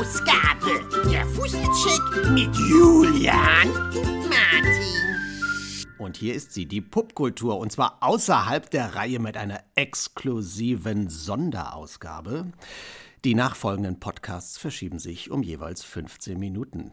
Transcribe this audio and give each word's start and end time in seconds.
Ausgabe 0.00 0.80
der 1.10 1.26
Fußcheck 1.26 2.30
mit 2.30 2.56
Julian 2.56 3.68
und 3.68 4.30
Martin. 4.30 5.94
Und 5.98 6.16
hier 6.16 6.34
ist 6.34 6.54
sie, 6.54 6.64
die 6.64 6.80
Popkultur, 6.80 7.58
und 7.58 7.70
zwar 7.70 7.98
außerhalb 8.00 8.70
der 8.70 8.94
Reihe 8.94 9.18
mit 9.18 9.36
einer 9.36 9.60
exklusiven 9.74 11.10
Sonderausgabe. 11.10 12.46
Die 13.26 13.34
nachfolgenden 13.34 14.00
Podcasts 14.00 14.56
verschieben 14.56 14.98
sich 14.98 15.30
um 15.30 15.42
jeweils 15.42 15.84
15 15.84 16.38
Minuten. 16.38 16.92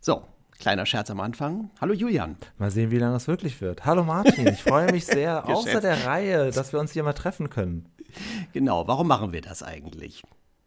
So, 0.00 0.22
kleiner 0.60 0.86
Scherz 0.86 1.10
am 1.10 1.18
Anfang. 1.18 1.72
Hallo 1.80 1.92
Julian. 1.92 2.36
Mal 2.58 2.70
sehen, 2.70 2.92
wie 2.92 2.98
lange 2.98 3.16
es 3.16 3.26
wirklich 3.26 3.60
wird. 3.60 3.84
Hallo 3.84 4.04
Martin, 4.04 4.46
ich 4.46 4.62
freue 4.62 4.92
mich 4.92 5.06
sehr, 5.06 5.48
außer 5.48 5.80
der 5.80 6.06
Reihe, 6.06 6.52
dass 6.52 6.72
wir 6.72 6.78
uns 6.78 6.92
hier 6.92 7.02
mal 7.02 7.14
treffen 7.14 7.50
können. 7.50 7.88
Genau, 8.52 8.86
warum 8.86 9.08
machen 9.08 9.32
wir 9.32 9.40
das 9.40 9.64
eigentlich? 9.64 10.22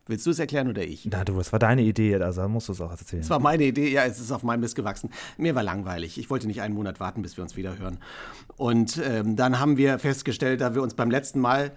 Willst 0.08 0.26
du 0.26 0.32
es 0.32 0.40
erklären 0.40 0.68
oder 0.70 0.84
ich? 0.84 1.08
Na 1.12 1.24
du, 1.24 1.40
es 1.40 1.52
war 1.52 1.60
deine 1.60 1.82
Idee, 1.82 2.16
also 2.16 2.48
musst 2.48 2.70
du 2.70 2.74
es 2.74 2.82
auch 2.82 2.92
erzählen. 2.92 3.22
Es 3.22 3.30
war 3.30 3.40
meine 3.40 3.66
Idee, 3.66 3.90
ja, 3.92 4.06
es 4.06 4.20
ist 4.20 4.32
auf 4.32 4.44
meinem 4.44 4.62
Mist 4.62 4.76
gewachsen. 4.76 5.12
Mir 5.38 5.56
war 5.56 5.64
langweilig. 5.64 6.18
Ich 6.18 6.30
wollte 6.30 6.48
nicht 6.48 6.62
einen 6.62 6.74
Monat 6.74 7.00
warten, 7.00 7.22
bis 7.22 7.38
wir 7.38 7.44
uns 7.44 7.56
wieder 7.56 7.78
hören. 7.78 8.00
Und 8.56 9.02
ähm, 9.04 9.36
dann 9.36 9.60
haben 9.60 9.78
wir 9.78 10.00
festgestellt, 10.00 10.62
da 10.62 10.76
wir 10.76 10.82
uns 10.82 10.94
beim 10.94 11.12
letzten 11.12 11.40
Mal 11.40 11.74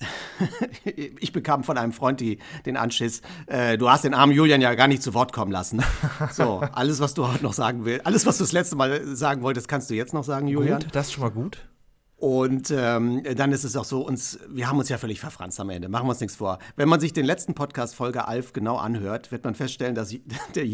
ich 0.84 1.32
bekam 1.32 1.64
von 1.64 1.76
einem 1.76 1.92
Freund 1.92 2.20
die, 2.20 2.38
den 2.66 2.76
Anschiss, 2.76 3.22
äh, 3.46 3.76
du 3.76 3.90
hast 3.90 4.04
den 4.04 4.14
armen 4.14 4.32
Julian 4.32 4.60
ja 4.60 4.74
gar 4.74 4.86
nicht 4.86 5.02
zu 5.02 5.14
Wort 5.14 5.32
kommen 5.32 5.50
lassen. 5.50 5.82
So, 6.30 6.62
alles, 6.72 7.00
was 7.00 7.14
du 7.14 7.26
heute 7.26 7.42
noch 7.42 7.52
sagen 7.52 7.84
willst, 7.84 8.06
alles, 8.06 8.26
was 8.26 8.38
du 8.38 8.44
das 8.44 8.52
letzte 8.52 8.76
Mal 8.76 9.04
sagen 9.16 9.42
wolltest, 9.42 9.68
kannst 9.68 9.90
du 9.90 9.94
jetzt 9.94 10.14
noch 10.14 10.24
sagen, 10.24 10.46
Julian. 10.46 10.80
Gut, 10.82 10.94
das 10.94 11.08
ist 11.08 11.12
schon 11.14 11.24
mal 11.24 11.30
gut. 11.30 11.66
Und 12.18 12.72
ähm, 12.72 13.22
dann 13.36 13.52
ist 13.52 13.62
es 13.62 13.76
auch 13.76 13.84
so, 13.84 14.00
uns, 14.00 14.40
wir 14.48 14.68
haben 14.68 14.76
uns 14.76 14.88
ja 14.88 14.98
völlig 14.98 15.20
verfranst 15.20 15.60
am 15.60 15.70
Ende, 15.70 15.88
machen 15.88 16.06
wir 16.06 16.10
uns 16.10 16.20
nichts 16.20 16.34
vor. 16.34 16.58
Wenn 16.74 16.88
man 16.88 16.98
sich 16.98 17.12
den 17.12 17.24
letzten 17.24 17.54
Podcast 17.54 17.94
Folge 17.94 18.26
Alf 18.26 18.52
genau 18.52 18.76
anhört, 18.76 19.30
wird 19.30 19.44
man 19.44 19.54
feststellen, 19.54 19.94
dass 19.94 20.12
der, 20.56 20.64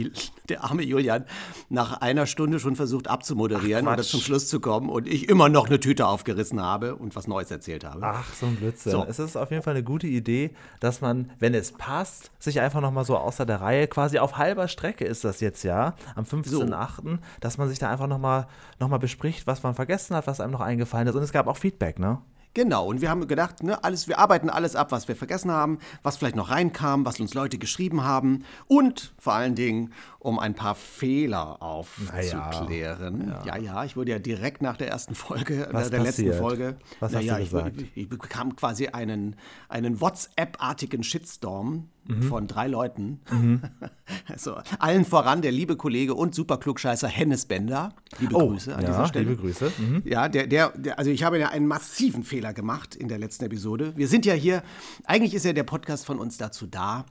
der 0.49 0.65
arme 0.65 0.83
Julian 0.83 1.27
nach 1.69 2.01
einer 2.01 2.25
Stunde 2.25 2.61
schon 2.61 2.77
versucht 2.77 3.09
abzumoderieren 3.09 3.87
oder 3.87 4.03
zum 4.03 4.21
Schluss 4.21 4.49
zu 4.49 4.59
kommen 4.59 4.89
und 4.89 5.07
ich 5.07 5.29
immer 5.29 5.51
noch 5.51 5.67
eine 5.67 5.79
Tüte 5.79 6.07
aufgerissen 6.07 6.63
habe 6.63 6.97
und 6.97 7.15
was 7.15 7.27
Neues 7.27 7.51
erzählt 7.51 7.85
habe. 7.85 8.01
Ach, 8.03 8.33
so 8.33 8.47
ein 8.47 8.57
Blödsinn. 8.57 8.93
So. 8.93 9.05
Es 9.07 9.19
ist 9.19 9.37
auf 9.37 9.51
jeden 9.51 9.63
Fall 9.63 9.75
eine 9.75 9.85
gute 9.85 10.07
Idee, 10.07 10.55
dass 10.81 11.03
man, 11.03 11.31
wenn 11.41 11.53
es 11.53 11.73
passt, 11.73 12.31
sich 12.39 12.61
einfach 12.61 12.81
nochmal 12.81 13.05
so 13.05 13.19
außer 13.19 13.45
der 13.45 13.61
Reihe, 13.61 13.87
quasi 13.87 14.19
auf 14.19 14.39
halber 14.39 14.67
Strecke 14.67 15.05
ist 15.05 15.25
das 15.25 15.41
jetzt 15.41 15.63
ja, 15.63 15.95
am 16.15 16.25
15.8., 16.25 17.03
so. 17.03 17.19
dass 17.41 17.59
man 17.59 17.69
sich 17.69 17.79
da 17.79 17.91
einfach 17.91 18.07
nochmal 18.07 18.47
noch 18.81 18.89
mal 18.89 18.99
bespricht, 18.99 19.47
was 19.47 19.63
man 19.63 19.75
vergessen 19.75 20.17
hat, 20.17 20.27
was 20.27 20.41
einem 20.41 20.53
noch 20.53 20.63
eingefallen 20.63 21.07
ist 21.07 21.15
und 21.15 21.23
es 21.23 21.34
gab 21.35 21.47
auch 21.47 21.57
Feedback, 21.57 21.99
ne? 21.99 22.23
Genau, 22.55 22.87
und 22.87 23.01
wir 23.01 23.11
haben 23.11 23.27
gedacht, 23.27 23.65
ne, 23.65 23.83
alles, 23.83 24.07
wir 24.07 24.21
arbeiten 24.21 24.49
alles 24.49 24.77
ab, 24.77 24.93
was 24.93 25.09
wir 25.09 25.17
vergessen 25.17 25.51
haben, 25.51 25.81
was 26.05 26.17
vielleicht 26.17 26.37
noch 26.37 26.51
reinkam, 26.51 27.05
was 27.05 27.19
uns 27.19 27.35
Leute 27.35 27.59
geschrieben 27.59 28.05
haben 28.05 28.45
und 28.69 29.13
vor 29.19 29.35
allen 29.35 29.57
Dingen, 29.57 29.93
um 30.21 30.39
ein 30.39 30.55
paar 30.55 30.77
Fehler 30.77 31.61
aufzuklären. 31.61 33.35
Ja. 33.45 33.45
ja, 33.45 33.57
ja, 33.57 33.85
ich 33.85 33.97
wurde 33.97 34.13
ja 34.13 34.21
direkt 34.21 34.63
nach 34.63 34.77
der 34.77 34.89
ersten 34.89 35.17
Folge, 35.17 35.69
was 35.73 35.91
der 35.91 35.99
passiert? 35.99 36.29
letzten 36.29 36.41
Folge, 36.41 36.77
was 37.01 37.13
hast 37.13 37.25
ja, 37.25 37.39
du 37.39 37.43
gesagt? 37.43 37.83
Ich, 37.83 37.97
ich, 37.97 38.09
bekam 38.09 38.55
quasi 38.55 38.87
einen, 38.87 39.35
einen 39.69 40.01
WhatsApp-artigen 40.01 41.03
Shitstorm 41.03 41.89
mhm. 42.07 42.23
von 42.23 42.47
drei 42.47 42.67
Leuten. 42.67 43.21
Mhm. 43.31 43.63
also 44.29 44.57
allen 44.79 45.05
voran 45.05 45.43
der 45.43 45.53
liebe 45.53 45.77
Kollege 45.77 46.15
und 46.15 46.35
Superklugscheißer 46.35 47.09
Hennes 47.09 47.47
Bender. 47.47 47.95
Liebe 48.19 48.35
oh, 48.35 48.49
Grüße 48.49 48.75
an 48.75 48.83
ja, 48.83 48.89
dieser 48.89 49.07
Stelle. 49.09 49.31
Liebe 49.31 49.41
Grüße. 49.41 49.73
Mhm. 49.79 50.03
Ja, 50.05 50.29
der, 50.29 50.47
der, 50.47 50.71
der, 50.77 50.99
also 50.99 51.11
ich 51.11 51.25
habe 51.25 51.39
ja 51.39 51.49
einen 51.49 51.67
massiven 51.67 52.23
Fehler 52.25 52.53
gemacht 52.53 52.95
in 52.95 53.09
der 53.09 53.19
letzten 53.19 53.45
Episode. 53.45 53.93
Wir 53.97 54.09
sind 54.09 54.27
ja 54.27 54.35
hier, 54.35 54.63
eigentlich 55.05 55.35
ist 55.35 55.45
ja 55.45 55.53
der 55.53 55.65
Podcast 55.65 56.07
von 56.07 56.19
uns 56.19 56.37
dazu 56.37 56.67
da, 56.67 57.07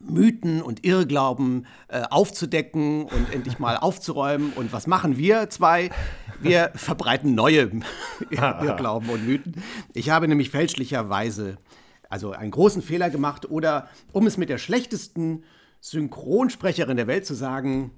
Mythen 0.00 0.60
und 0.62 0.84
Irrglauben 0.84 1.66
äh, 1.88 2.02
aufzudecken 2.10 3.04
und 3.04 3.32
endlich 3.32 3.58
mal 3.58 3.76
aufzuräumen. 3.80 4.52
Und 4.52 4.72
was 4.72 4.86
machen 4.86 5.16
wir 5.16 5.50
zwei? 5.50 5.90
Wir 6.40 6.72
verbreiten 6.74 7.34
neue 7.34 7.70
Irrglauben 8.30 9.08
und 9.08 9.26
Mythen. 9.26 9.62
Ich 9.94 10.10
habe 10.10 10.28
nämlich 10.28 10.50
fälschlicherweise 10.50 11.56
also 12.10 12.32
einen 12.32 12.50
großen 12.50 12.82
Fehler 12.82 13.10
gemacht 13.10 13.50
oder 13.50 13.88
um 14.12 14.26
es 14.26 14.36
mit 14.36 14.48
der 14.48 14.58
schlechtesten 14.58 15.44
Synchronsprecherin 15.80 16.96
der 16.96 17.06
Welt 17.06 17.26
zu 17.26 17.34
sagen. 17.34 17.90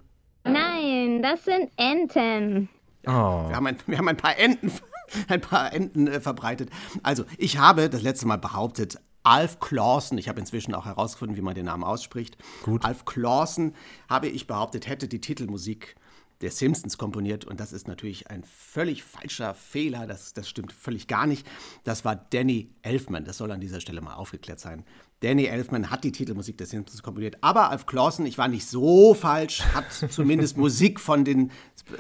Nein, 0.45 1.23
das 1.23 1.45
sind 1.45 1.71
Enten. 1.77 2.69
Oh. 3.07 3.11
Wir, 3.49 3.57
haben 3.57 3.67
ein, 3.67 3.79
wir 3.87 3.99
haben 3.99 4.09
ein 4.09 4.17
paar 4.17 4.39
Enten, 4.39 4.73
ein 5.29 5.41
paar 5.41 5.73
Enten 5.73 6.07
äh, 6.09 6.21
verbreitet. 6.21 6.71
Also, 7.03 7.25
ich 7.39 7.59
habe 7.59 7.89
das 7.89 8.03
letzte 8.03 8.27
Mal 8.27 8.39
behauptet, 8.39 8.99
Alf 9.23 9.59
Clausen, 9.59 10.19
ich 10.19 10.29
habe 10.29 10.39
inzwischen 10.39 10.75
auch 10.75 10.87
herausgefunden, 10.87 11.37
wie 11.37 11.43
man 11.43 11.55
den 11.55 11.67
Namen 11.67 11.83
ausspricht. 11.83 12.37
Gut. 12.63 12.85
Alf 12.85 13.05
Clausen, 13.05 13.75
habe 14.09 14.29
ich 14.29 14.47
behauptet, 14.47 14.87
hätte 14.87 15.09
die 15.09 15.21
Titelmusik 15.21 15.97
der 16.41 16.51
Simpsons 16.51 16.99
komponiert 16.99 17.45
und 17.45 17.61
das 17.61 17.73
ist 17.73 17.89
natürlich 17.89 18.31
ein 18.31 18.45
völlig 18.45 19.03
falscher 19.03 19.55
Fehler, 19.55 20.07
das, 20.07 20.35
das 20.35 20.49
stimmt 20.49 20.73
völlig 20.73 21.09
gar 21.09 21.27
nicht. 21.27 21.47
Das 21.85 22.05
war 22.05 22.17
Danny 22.17 22.71
Elfman, 22.83 23.25
das 23.25 23.39
soll 23.39 23.51
an 23.51 23.61
dieser 23.61 23.81
Stelle 23.81 24.01
mal 24.01 24.15
aufgeklärt 24.15 24.61
sein. 24.61 24.85
Danny 25.21 25.47
Elfman 25.47 25.91
hat 25.91 26.05
die 26.05 26.13
Titelmusik 26.13 26.59
der 26.59 26.67
Simpsons 26.67 27.03
komponiert, 27.03 27.39
aber 27.41 27.71
Alf 27.71 27.87
Clausen, 27.87 28.27
ich 28.27 28.37
war 28.37 28.49
nicht 28.49 28.67
so 28.67 29.15
falsch, 29.15 29.63
hat 29.63 29.91
zumindest 30.11 30.59
Musik 30.59 31.01
von 31.01 31.25
den, 31.25 31.51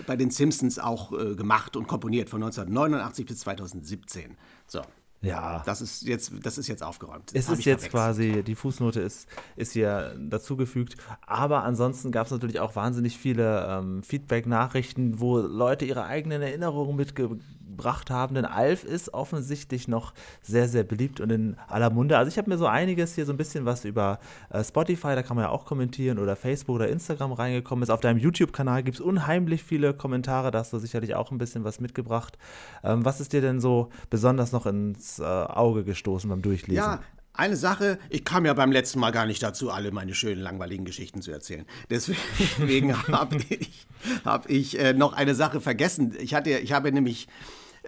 bei 0.07 0.17
den 0.17 0.31
Simpsons 0.31 0.79
auch 0.79 1.13
äh, 1.13 1.35
gemacht 1.35 1.77
und 1.77 1.87
komponiert 1.87 2.29
von 2.29 2.43
1989 2.43 3.25
bis 3.25 3.39
2017. 3.41 4.37
So, 4.67 4.83
ja. 5.27 5.63
Das 5.67 5.81
ist 5.81 6.03
jetzt, 6.03 6.33
das 6.43 6.59
ist 6.59 6.69
jetzt 6.69 6.83
aufgeräumt. 6.83 7.35
Das 7.35 7.49
es 7.49 7.59
ist 7.59 7.65
jetzt 7.65 7.91
quasi, 7.91 8.43
die 8.43 8.55
Fußnote 8.55 9.01
ist, 9.01 9.29
ist 9.57 9.73
hier 9.73 10.15
dazugefügt. 10.19 10.97
Aber 11.27 11.65
ansonsten 11.65 12.13
gab 12.13 12.27
es 12.27 12.33
natürlich 12.33 12.61
auch 12.61 12.77
wahnsinnig 12.77 13.19
viele 13.19 13.67
ähm, 13.69 14.03
Feedback-Nachrichten, 14.03 15.21
wo 15.21 15.39
Leute 15.39 15.85
ihre 15.85 16.05
eigenen 16.05 16.43
Erinnerungen 16.43 16.97
mitgebracht 16.97 17.41
haben. 18.11 18.35
Denn 18.35 18.45
Alf 18.45 18.85
ist 18.85 19.15
offensichtlich 19.15 19.89
noch 19.89 20.15
sehr, 20.43 20.69
sehr 20.69 20.85
beliebt 20.85 21.21
und 21.21 21.31
in 21.31 21.57
aller 21.69 21.91
Munde. 21.91 22.19
Also 22.19 22.29
ich 22.29 22.39
habe 22.39 22.51
mir 22.51 22.59
so 22.59 22.67
einiges 22.67 23.15
hier 23.15 23.27
so 23.27 23.33
ein 23.33 23.37
bisschen 23.37 23.65
was 23.65 23.85
über 23.85 24.19
äh, 24.51 24.63
Spotify, 24.63 25.15
da 25.15 25.23
kann 25.23 25.37
man 25.37 25.45
ja 25.45 25.51
auch 25.51 25.65
kommentieren, 25.65 26.19
oder 26.19 26.37
Facebook 26.37 26.77
oder 26.77 26.89
Instagram 26.89 27.33
reingekommen 27.33 27.83
ist. 27.83 27.91
Auf 27.91 28.01
deinem 28.01 28.19
YouTube-Kanal 28.19 28.83
gibt 28.83 28.99
es 28.99 29.01
unheimlich 29.01 29.63
viele 29.63 29.95
Kommentare, 29.95 30.51
da 30.51 30.61
hast 30.61 30.73
du 30.73 30.79
sicherlich 30.79 31.15
auch 31.15 31.31
ein 31.31 31.39
bisschen 31.39 31.65
was 31.65 31.81
mitgebracht. 31.81 32.39
Ähm, 32.83 33.05
was 33.05 33.21
ist 33.21 33.33
dir 33.33 33.41
denn 33.41 33.61
so 33.61 33.91
besonders 34.11 34.53
noch 34.53 34.67
ins 34.67 35.19
äh, 35.19 35.25
Auge 35.25 35.85
gestoßen 35.85 36.29
beim 36.29 36.43
Durchlesen? 36.43 36.77
Ja, 36.77 37.01
eine 37.37 37.57
Sache, 37.57 37.99
ich 38.09 38.25
kam 38.25 38.47
ja 38.47 38.55
beim 38.55 38.73
letzten 38.73 38.99
Mal 38.99 39.11
gar 39.11 39.27
nicht 39.27 39.43
dazu, 39.43 39.71
alle 39.71 39.93
meine 39.93 40.15
schönen, 40.15 40.41
langweiligen 40.41 40.85
Geschichten 40.85 41.21
zu 41.21 41.31
erzählen. 41.31 41.67
Deswegen 41.91 42.97
habe 43.09 43.37
ich, 43.49 43.87
hab 44.25 44.49
ich 44.49 44.79
äh, 44.79 44.95
noch 44.95 45.13
eine 45.13 45.35
Sache 45.35 45.61
vergessen. 45.61 46.17
Ich, 46.19 46.35
hatte, 46.35 46.51
ich 46.51 46.73
habe 46.73 46.91
nämlich 46.93 47.29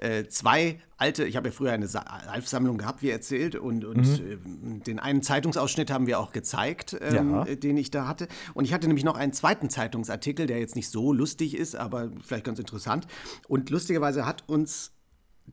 äh, 0.00 0.26
zwei 0.28 0.80
alte, 0.96 1.24
ich 1.24 1.36
habe 1.36 1.48
ja 1.48 1.52
früher 1.52 1.72
eine 1.72 1.88
Alf-Sammlung 2.28 2.78
gehabt, 2.78 3.02
wie 3.02 3.10
erzählt, 3.10 3.54
und, 3.54 3.84
und 3.84 4.20
mhm. 4.20 4.80
äh, 4.80 4.84
den 4.84 4.98
einen 4.98 5.22
Zeitungsausschnitt 5.22 5.90
haben 5.90 6.06
wir 6.06 6.18
auch 6.18 6.32
gezeigt, 6.32 6.96
ähm, 7.00 7.30
ja. 7.30 7.44
den 7.44 7.76
ich 7.76 7.90
da 7.90 8.06
hatte. 8.08 8.28
Und 8.54 8.64
ich 8.64 8.72
hatte 8.72 8.86
nämlich 8.86 9.04
noch 9.04 9.16
einen 9.16 9.32
zweiten 9.32 9.70
Zeitungsartikel, 9.70 10.46
der 10.46 10.58
jetzt 10.58 10.76
nicht 10.76 10.90
so 10.90 11.12
lustig 11.12 11.56
ist, 11.56 11.76
aber 11.76 12.10
vielleicht 12.24 12.44
ganz 12.44 12.58
interessant. 12.58 13.06
Und 13.46 13.70
lustigerweise 13.70 14.26
hat 14.26 14.48
uns 14.48 14.92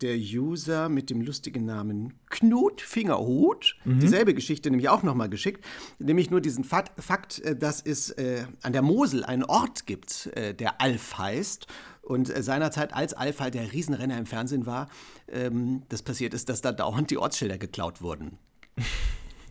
der 0.02 0.18
User 0.18 0.90
mit 0.90 1.10
dem 1.10 1.22
lustigen 1.22 1.66
Namen 1.66 2.14
Knut 2.30 2.82
Fingerhut 2.82 3.76
mhm. 3.86 4.00
dieselbe 4.00 4.34
Geschichte 4.34 4.70
nämlich 4.70 4.90
auch 4.90 5.04
nochmal 5.04 5.30
geschickt. 5.30 5.64
Nämlich 6.00 6.30
nur 6.30 6.42
diesen 6.42 6.64
Fakt, 6.64 6.92
Fakt 7.02 7.40
äh, 7.40 7.56
dass 7.56 7.82
es 7.82 8.12
äh, 8.12 8.46
an 8.62 8.74
der 8.74 8.82
Mosel 8.82 9.24
einen 9.24 9.44
Ort 9.44 9.86
gibt, 9.86 10.28
äh, 10.36 10.54
der 10.54 10.82
Alf 10.82 11.18
heißt. 11.18 11.68
Und 12.02 12.36
äh, 12.36 12.44
seinerzeit, 12.44 12.94
als 12.94 13.14
Alf 13.14 13.40
halt 13.40 13.56
der 13.56 13.72
Riesenrenner 13.74 14.18
im 14.18 14.26
Fernsehen 14.26 14.66
war, 14.66 14.90
ähm, 15.28 15.84
das 15.90 16.04
passiert 16.04 16.34
ist, 16.34 16.50
dass 16.50 16.62
da 16.62 16.72
dauernd 16.72 17.10
die 17.10 17.18
Ortsschilder 17.18 17.58
geklaut 17.58 18.02
wurden. 18.02 18.38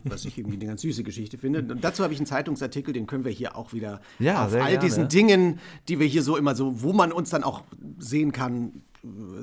was 0.05 0.25
ich 0.25 0.37
irgendwie 0.37 0.57
eine 0.57 0.67
ganz 0.67 0.81
süße 0.81 1.03
Geschichte 1.03 1.37
finde. 1.37 1.59
Und 1.59 1.83
dazu 1.83 2.03
habe 2.03 2.13
ich 2.13 2.19
einen 2.19 2.27
Zeitungsartikel, 2.27 2.93
den 2.93 3.07
können 3.07 3.25
wir 3.25 3.31
hier 3.31 3.55
auch 3.55 3.73
wieder 3.73 4.01
ja, 4.19 4.45
auf 4.45 4.53
all 4.53 4.59
gerne. 4.59 4.79
diesen 4.79 5.07
Dingen, 5.07 5.59
die 5.87 5.99
wir 5.99 6.07
hier 6.07 6.21
so 6.21 6.37
immer 6.37 6.55
so, 6.55 6.83
wo 6.83 6.93
man 6.93 7.11
uns 7.11 7.31
dann 7.31 7.43
auch 7.43 7.63
sehen 7.97 8.31
kann, 8.31 8.83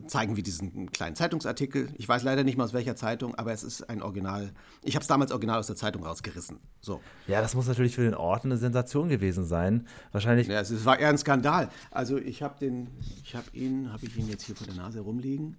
zeigen 0.06 0.36
wir 0.36 0.42
diesen 0.42 0.90
kleinen 0.90 1.16
Zeitungsartikel. 1.16 1.88
Ich 1.96 2.08
weiß 2.08 2.22
leider 2.22 2.44
nicht 2.44 2.56
mal 2.56 2.64
aus 2.64 2.72
welcher 2.72 2.96
Zeitung, 2.96 3.34
aber 3.34 3.52
es 3.52 3.62
ist 3.62 3.88
ein 3.88 4.02
Original. 4.02 4.52
Ich 4.82 4.94
habe 4.94 5.02
es 5.02 5.08
damals 5.08 5.30
original 5.30 5.58
aus 5.58 5.66
der 5.66 5.76
Zeitung 5.76 6.04
rausgerissen. 6.04 6.58
So. 6.80 7.00
Ja, 7.26 7.40
das 7.40 7.54
muss 7.54 7.66
natürlich 7.66 7.94
für 7.94 8.02
den 8.02 8.14
Ort 8.14 8.44
eine 8.44 8.56
Sensation 8.56 9.08
gewesen 9.08 9.44
sein. 9.44 9.86
Wahrscheinlich. 10.12 10.48
Ja, 10.48 10.60
es 10.60 10.84
war 10.84 10.98
eher 10.98 11.08
ein 11.08 11.18
Skandal. 11.18 11.70
Also 11.90 12.18
ich 12.18 12.42
habe 12.42 12.58
den, 12.58 12.88
ich 13.22 13.34
habe 13.34 13.46
ihn, 13.52 13.92
habe 13.92 14.04
ich 14.04 14.16
ihn 14.16 14.28
jetzt 14.28 14.44
hier 14.44 14.56
vor 14.56 14.66
der 14.66 14.76
Nase 14.76 15.00
rumliegen. 15.00 15.56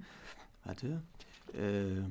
Warte. 0.66 1.02
Äh, 1.54 2.02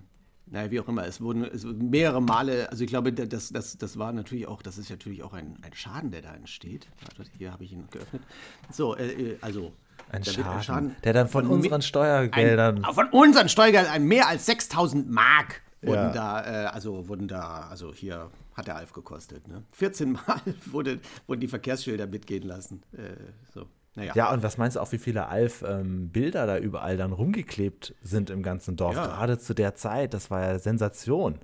naja, 0.47 0.71
wie 0.71 0.81
auch 0.81 0.89
immer, 0.89 1.07
es 1.07 1.21
wurden, 1.21 1.45
es 1.45 1.65
wurden 1.65 1.89
mehrere 1.89 2.21
Male, 2.21 2.69
also 2.71 2.85
ich 2.85 2.91
glaube, 2.91 3.13
das, 3.13 3.51
das, 3.51 3.79
das 3.79 3.99
war 3.99 4.13
natürlich 4.13 4.47
auch, 4.47 4.61
das 4.61 4.77
ist 4.77 4.91
natürlich 4.91 5.23
auch 5.23 5.33
ein, 5.33 5.57
ein 5.63 5.73
Schaden, 5.73 6.11
der 6.11 6.21
da 6.21 6.35
entsteht. 6.35 6.89
Warte, 7.17 7.31
hier 7.39 7.53
habe 7.53 7.65
ich 7.65 7.73
ihn 7.73 7.89
geöffnet. 7.91 8.23
So, 8.71 8.97
äh, 8.97 9.39
also 9.41 9.73
ein 10.13 10.25
Schaden, 10.25 10.97
der 11.05 11.13
dann 11.13 11.29
von, 11.29 11.47
von 11.47 11.55
unseren 11.55 11.83
Steuergeldern. 11.83 12.85
Ein, 12.85 12.95
von 12.95 13.09
unseren 13.09 13.49
Steuergeldern 13.49 14.05
mehr 14.05 14.29
als 14.29 14.47
6000 14.47 15.11
Mark 15.11 15.63
wurden 15.83 15.95
Ja. 15.95 16.13
da, 16.13 16.65
äh, 16.65 16.67
also 16.67 17.09
wurden 17.09 17.29
da, 17.29 17.67
also 17.71 17.93
hier 17.93 18.31
hat 18.55 18.67
der 18.67 18.77
Alf 18.77 18.93
gekostet. 18.93 19.49
Ne? 19.49 19.63
14 19.73 20.13
Mal 20.13 20.41
wurde, 20.67 21.01
wurden 21.27 21.41
die 21.41 21.49
Verkehrsschilder 21.49 22.07
mitgehen 22.07 22.47
lassen. 22.47 22.83
Äh, 22.93 23.15
so, 23.53 23.67
naja. 23.95 24.13
Ja, 24.15 24.33
und 24.33 24.43
was 24.43 24.59
meinst 24.59 24.77
du 24.77 24.81
auch, 24.81 24.93
wie 24.93 24.99
viele 24.99 25.29
Alf-Bilder 25.29 26.47
da 26.47 26.59
überall 26.59 26.97
dann 26.97 27.13
rumgeklebt 27.13 27.95
sind 28.03 28.31
im 28.31 28.43
ganzen 28.43 28.77
Dorf? 28.77 28.97
Ja. 28.97 29.07
Gerade 29.07 29.39
zu 29.39 29.55
der 29.55 29.75
Zeit, 29.75 30.15
das 30.15 30.31
war 30.31 30.41
ja 30.43 30.59
Sensation. 30.59 31.39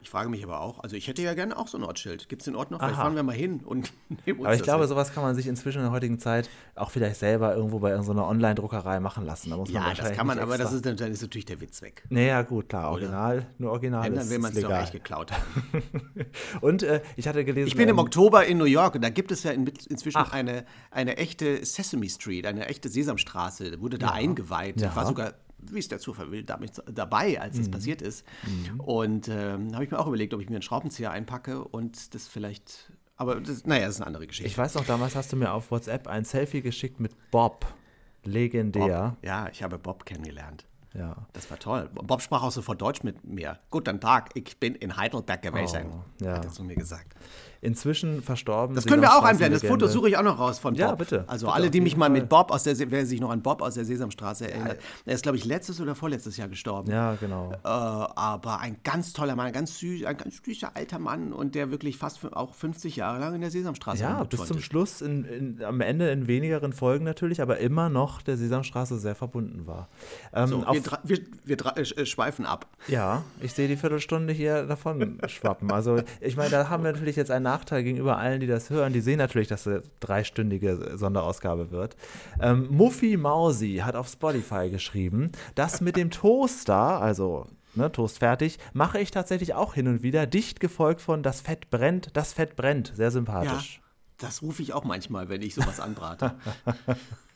Ich 0.00 0.10
frage 0.10 0.28
mich 0.28 0.44
aber 0.44 0.60
auch, 0.60 0.78
also 0.80 0.94
ich 0.94 1.08
hätte 1.08 1.22
ja 1.22 1.34
gerne 1.34 1.56
auch 1.56 1.66
so 1.66 1.76
ein 1.76 1.82
Ortsschild. 1.82 2.28
Gibt 2.28 2.42
es 2.42 2.44
den 2.44 2.54
Ort 2.54 2.70
noch? 2.70 2.78
Vielleicht 2.78 2.94
Aha. 2.94 3.02
fahren 3.02 3.16
wir 3.16 3.22
mal 3.24 3.34
hin 3.34 3.60
und 3.64 3.92
nehmen 4.26 4.38
uns 4.38 4.46
Aber 4.46 4.54
ich 4.54 4.60
das 4.60 4.64
glaube, 4.66 4.80
mit. 4.82 4.88
sowas 4.88 5.12
kann 5.12 5.24
man 5.24 5.34
sich 5.34 5.46
inzwischen 5.48 5.78
in 5.78 5.84
der 5.84 5.92
heutigen 5.92 6.18
Zeit 6.20 6.48
auch 6.76 6.90
vielleicht 6.90 7.16
selber 7.16 7.54
irgendwo 7.56 7.80
bei 7.80 8.00
so 8.02 8.12
einer 8.12 8.26
Online-Druckerei 8.26 9.00
machen 9.00 9.26
lassen. 9.26 9.50
Da 9.50 9.56
muss 9.56 9.68
man 9.68 9.74
Ja, 9.74 9.80
das 9.80 9.88
wahrscheinlich 9.98 10.16
kann 10.18 10.26
man, 10.28 10.38
aber 10.38 10.56
das 10.56 10.72
ist, 10.72 10.86
dann- 10.86 10.96
ist 10.96 11.22
natürlich 11.22 11.46
der 11.46 11.60
Witz 11.60 11.82
weg. 11.82 12.04
Naja, 12.10 12.42
gut, 12.42 12.68
klar, 12.68 12.90
original, 12.90 13.46
nur 13.58 13.72
original 13.72 14.04
Wenn, 14.04 14.14
dann 14.14 14.24
ist, 14.24 14.30
will 14.30 14.38
man 14.38 14.52
es 14.52 14.60
doch 14.60 14.70
echt 14.70 14.92
geklaut 14.92 15.32
haben. 15.32 15.82
Und 16.60 16.82
äh, 16.84 17.00
ich 17.16 17.26
hatte 17.26 17.44
gelesen, 17.44 17.66
Ich 17.68 17.74
bin 17.76 17.88
im 17.88 17.96
ähm, 17.96 17.98
Oktober 17.98 18.46
in 18.46 18.58
New 18.58 18.64
York 18.64 18.94
und 18.94 19.02
da 19.02 19.10
gibt 19.10 19.32
es 19.32 19.42
ja 19.42 19.50
in, 19.50 19.66
inzwischen 19.88 20.18
Ach. 20.18 20.32
eine, 20.32 20.64
eine 20.90 21.16
echte 21.16 21.64
Sesame 21.64 22.08
Street, 22.08 22.46
eine 22.46 22.66
echte 22.66 22.88
Sesamstraße, 22.88 23.80
wurde 23.80 23.98
da 23.98 24.10
eingeweiht. 24.10 24.80
Ja. 24.80 24.88
Ich 24.88 24.96
war 24.96 25.06
sogar, 25.06 25.34
wie 25.60 25.78
es 25.78 25.88
der 25.88 25.98
Zufall 25.98 26.30
will, 26.30 26.42
damit 26.44 26.82
dabei, 26.92 27.40
als 27.40 27.56
Mhm. 27.56 27.62
es 27.62 27.70
passiert 27.70 28.02
ist. 28.02 28.24
Und 28.78 29.28
ähm, 29.28 29.74
habe 29.74 29.84
ich 29.84 29.90
mir 29.90 29.98
auch 29.98 30.06
überlegt, 30.06 30.32
ob 30.34 30.40
ich 30.40 30.48
mir 30.48 30.56
einen 30.56 30.62
Schraubenzieher 30.62 31.10
einpacke 31.10 31.62
und 31.64 32.14
das 32.14 32.28
vielleicht, 32.28 32.92
aber 33.16 33.40
das, 33.40 33.64
naja, 33.66 33.86
das 33.86 33.96
ist 33.96 34.00
eine 34.00 34.06
andere 34.06 34.26
Geschichte. 34.26 34.48
ich 34.48 34.56
weiß 34.56 34.74
noch, 34.74 34.84
damals 34.86 35.16
hast 35.16 35.32
du 35.32 35.36
mir 35.36 35.52
auf 35.52 35.70
WhatsApp 35.70 36.06
ein 36.06 36.24
Selfie 36.24 36.62
geschickt 36.62 37.00
mit 37.00 37.12
Bob. 37.30 37.66
Legendär. 38.24 39.10
Bob, 39.16 39.24
ja, 39.24 39.48
ich 39.50 39.62
habe 39.62 39.78
Bob 39.78 40.04
kennengelernt. 40.04 40.64
Ja. 40.94 41.26
Das 41.34 41.50
war 41.50 41.58
toll. 41.58 41.90
Bob 41.94 42.22
sprach 42.22 42.42
auch 42.42 42.50
sofort 42.50 42.80
Deutsch 42.80 43.02
mit 43.04 43.22
mir. 43.24 43.58
Guten 43.70 44.00
Tag, 44.00 44.30
ich 44.34 44.58
bin 44.58 44.74
in 44.74 44.96
Heidelberg 44.96 45.42
gewesen, 45.42 45.86
Oh, 45.92 46.24
ja. 46.24 46.32
hat 46.36 46.44
er 46.46 46.50
zu 46.50 46.64
mir 46.64 46.74
gesagt. 46.76 47.14
Inzwischen 47.60 48.22
verstorben. 48.22 48.76
Das 48.76 48.86
können 48.86 49.02
wir 49.02 49.16
auch 49.16 49.24
einblenden. 49.24 49.60
Das. 49.60 49.68
Foto 49.68 49.88
suche 49.88 50.08
ich 50.08 50.16
auch 50.16 50.22
noch 50.22 50.38
raus 50.38 50.58
von 50.60 50.74
Bob. 50.74 50.80
Ja, 50.80 50.94
bitte. 50.94 51.24
Also 51.26 51.46
Bitte, 51.46 51.56
alle, 51.56 51.70
die 51.70 51.80
mich 51.80 51.96
mal 51.96 52.08
mit 52.08 52.28
Bob 52.28 52.52
aus 52.52 52.62
der, 52.62 52.78
wer 52.90 53.04
sich 53.04 53.20
noch 53.20 53.30
an 53.30 53.42
Bob 53.42 53.62
aus 53.62 53.74
der 53.74 53.84
Sesamstraße 53.84 54.50
erinnert. 54.50 54.78
Er 55.04 55.14
ist, 55.14 55.22
glaube 55.22 55.38
ich, 55.38 55.44
letztes 55.44 55.80
oder 55.80 55.94
vorletztes 55.96 56.36
Jahr 56.36 56.48
gestorben. 56.48 56.90
Ja, 56.90 57.14
genau. 57.16 57.52
Äh, 57.52 57.58
aber 57.68 58.60
ein 58.60 58.76
ganz 58.84 59.12
toller 59.12 59.34
Mann, 59.34 59.46
ein 59.46 59.52
ganz, 59.52 59.78
süß, 59.78 60.04
ein 60.04 60.16
ganz 60.16 60.40
süßer 60.44 60.70
alter 60.74 60.98
Mann 61.00 61.32
und 61.32 61.54
der 61.56 61.70
wirklich 61.70 61.96
fast 61.98 62.24
auch 62.32 62.54
50 62.54 62.94
Jahre 62.96 63.18
lang 63.18 63.34
in 63.34 63.40
der 63.40 63.50
Sesamstraße 63.50 64.02
Ja, 64.02 64.22
bis 64.24 64.44
zum. 64.46 64.60
Schluss, 64.60 65.00
in, 65.00 65.24
in, 65.24 65.64
am 65.64 65.80
Ende 65.80 66.10
in 66.10 66.26
wenigeren 66.28 66.72
Folgen 66.72 67.04
natürlich, 67.04 67.40
aber 67.40 67.58
immer 67.58 67.88
noch 67.88 68.22
der 68.22 68.36
Sesamstraße 68.36 68.98
sehr 68.98 69.14
verbunden 69.14 69.66
war. 69.66 69.88
Ähm, 70.32 70.48
So, 70.48 70.60
wir, 70.62 70.82
wir, 71.04 71.18
wir 71.44 71.76
äh, 71.76 71.80
äh, 71.80 72.06
schweifen 72.06 72.46
ab. 72.46 72.66
ja, 72.86 73.22
ich 73.40 73.52
sehe 73.52 73.66
die 73.68 73.76
Viertelstunde 73.76 74.32
hier 74.32 74.64
davon 74.64 75.18
schwappen. 75.26 75.72
Also 75.72 76.00
ich 76.20 76.36
meine, 76.36 76.50
da 76.50 76.68
haben 76.68 76.84
wir 76.84 76.92
natürlich 76.92 77.16
jetzt 77.16 77.30
einen 77.30 77.47
Nachteil 77.48 77.82
gegenüber 77.82 78.18
allen, 78.18 78.40
die 78.40 78.46
das 78.46 78.68
hören. 78.70 78.92
Die 78.92 79.00
sehen 79.00 79.18
natürlich, 79.18 79.48
dass 79.48 79.66
es 79.66 79.66
eine 79.66 79.82
dreistündige 80.00 80.96
Sonderausgabe 80.98 81.70
wird. 81.70 81.96
Ähm, 82.40 82.66
Muffy 82.70 83.16
Mausi 83.16 83.82
hat 83.84 83.96
auf 83.96 84.08
Spotify 84.08 84.68
geschrieben, 84.70 85.32
das 85.54 85.80
mit 85.80 85.96
dem 85.96 86.10
Toaster, 86.10 87.00
also 87.00 87.46
ne, 87.74 87.90
Toast 87.90 88.18
fertig, 88.18 88.58
mache 88.72 88.98
ich 89.00 89.10
tatsächlich 89.10 89.54
auch 89.54 89.74
hin 89.74 89.88
und 89.88 90.02
wieder, 90.02 90.26
dicht 90.26 90.60
gefolgt 90.60 91.00
von 91.00 91.22
das 91.22 91.40
Fett 91.40 91.70
brennt, 91.70 92.10
das 92.16 92.32
Fett 92.32 92.56
brennt. 92.56 92.92
Sehr 92.94 93.06
Ja, 93.06 93.10
sympathisch. 93.10 93.80
das 94.18 94.42
rufe 94.42 94.62
ich 94.62 94.72
auch 94.74 94.84
manchmal, 94.84 95.28
wenn 95.28 95.42
ich 95.42 95.54
sowas 95.54 95.80
anbrate. 95.80 96.34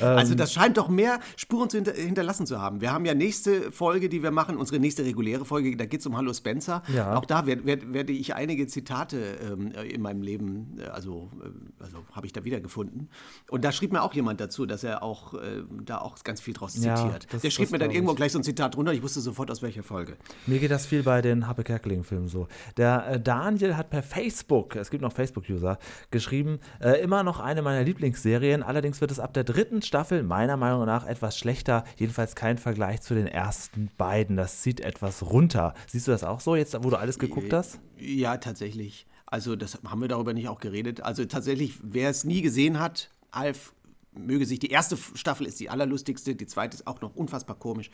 Ähm. 0.00 0.08
also 0.18 0.34
das 0.34 0.52
scheint 0.52 0.76
doch 0.76 0.88
mehr 0.88 1.20
Spuren 1.36 1.70
zu 1.70 1.78
hinter 1.78 1.92
hinterlassen 1.92 2.46
zu 2.46 2.60
haben. 2.60 2.80
Wir 2.80 2.92
haben 2.92 3.04
ja 3.06 3.14
nächste 3.14 3.72
Folge, 3.72 4.08
die 4.08 4.22
wir 4.22 4.30
machen, 4.30 4.56
unsere 4.56 4.78
nächste 4.78 5.04
reguläre 5.04 5.44
Folge, 5.44 5.74
da 5.76 5.86
geht 5.86 6.00
es 6.00 6.06
um 6.06 6.16
Hallo 6.16 6.32
Spencer. 6.34 6.82
Ja. 6.94 7.16
Auch 7.16 7.24
da 7.24 7.46
werd, 7.46 7.64
werd, 7.64 7.92
werde 7.92 8.12
ich 8.12 8.34
einige 8.34 8.66
Zitate 8.66 9.38
ähm, 9.42 9.72
äh, 9.72 9.84
in 9.88 10.02
meinem 10.02 10.22
Leben, 10.22 10.78
äh, 10.78 10.84
also, 10.88 11.30
äh, 11.42 11.82
also 11.82 11.98
habe 12.12 12.26
ich 12.26 12.32
da 12.32 12.44
wiedergefunden. 12.44 13.08
Und 13.48 13.64
da 13.64 13.72
schrieb 13.72 13.92
mir 13.92 14.02
auch 14.02 14.12
jemand 14.12 14.40
dazu, 14.40 14.66
dass 14.66 14.84
er 14.84 15.02
auch 15.02 15.34
äh, 15.34 15.62
da 15.84 15.98
auch 15.98 16.22
ganz 16.24 16.40
viel 16.40 16.54
draus 16.54 16.76
Ja, 16.82 16.96
zitiert. 16.96 17.26
das- 17.32 17.42
Der 17.42 17.50
schrieb 17.50 17.70
mir 17.70 17.78
dann 17.78 17.90
irgendwo 17.90 18.12
ich. 18.12 18.16
gleich 18.16 18.32
so 18.32 18.38
ein 18.38 18.44
Zitat 18.44 18.76
drunter, 18.76 18.92
ich 18.92 19.02
wusste 19.02 19.20
sofort 19.20 19.50
aus 19.50 19.62
welcher 19.62 19.82
Folge. 19.82 20.16
Mir 20.46 20.58
geht 20.58 20.70
das 20.70 20.86
viel 20.86 21.02
bei 21.02 21.22
den 21.22 21.46
Happe 21.46 21.62
Kerkeling-Filmen 21.64 22.28
so. 22.28 22.48
Der 22.76 23.06
äh, 23.12 23.20
Daniel 23.20 23.76
hat 23.76 23.90
per 23.90 24.02
Facebook, 24.02 24.76
es 24.76 24.90
gibt 24.90 25.02
noch 25.02 25.12
Facebook-User, 25.12 25.78
geschrieben, 26.10 26.58
äh, 26.80 27.00
immer 27.02 27.22
noch 27.22 27.40
eine 27.40 27.62
meiner 27.62 27.82
Lieblingsserien. 27.84 28.62
Allerdings 28.62 29.00
wird 29.00 29.10
es 29.10 29.19
ab 29.20 29.34
der 29.34 29.44
dritten 29.44 29.82
Staffel 29.82 30.22
meiner 30.22 30.56
Meinung 30.56 30.86
nach 30.86 31.06
etwas 31.06 31.38
schlechter. 31.38 31.84
Jedenfalls 31.96 32.34
kein 32.34 32.58
Vergleich 32.58 33.00
zu 33.02 33.14
den 33.14 33.26
ersten 33.26 33.90
beiden. 33.96 34.36
Das 34.36 34.62
zieht 34.62 34.80
etwas 34.80 35.22
runter. 35.30 35.74
Siehst 35.86 36.06
du 36.08 36.12
das 36.12 36.24
auch 36.24 36.40
so, 36.40 36.56
jetzt 36.56 36.76
wo 36.82 36.90
du 36.90 36.96
alles 36.96 37.18
geguckt 37.18 37.52
hast? 37.52 37.80
Ja, 37.98 38.36
tatsächlich. 38.36 39.06
Also, 39.26 39.54
das 39.56 39.78
haben 39.84 40.00
wir 40.00 40.08
darüber 40.08 40.32
nicht 40.32 40.48
auch 40.48 40.60
geredet. 40.60 41.02
Also, 41.02 41.24
tatsächlich, 41.24 41.74
wer 41.82 42.10
es 42.10 42.24
nie 42.24 42.42
gesehen 42.42 42.80
hat, 42.80 43.10
Alf 43.30 43.72
möge 44.12 44.44
sich, 44.44 44.58
die 44.58 44.70
erste 44.70 44.96
Staffel 45.14 45.46
ist 45.46 45.60
die 45.60 45.70
allerlustigste, 45.70 46.34
die 46.34 46.46
zweite 46.46 46.76
ist 46.76 46.86
auch 46.86 47.00
noch 47.00 47.14
unfassbar 47.14 47.56
komisch. 47.56 47.90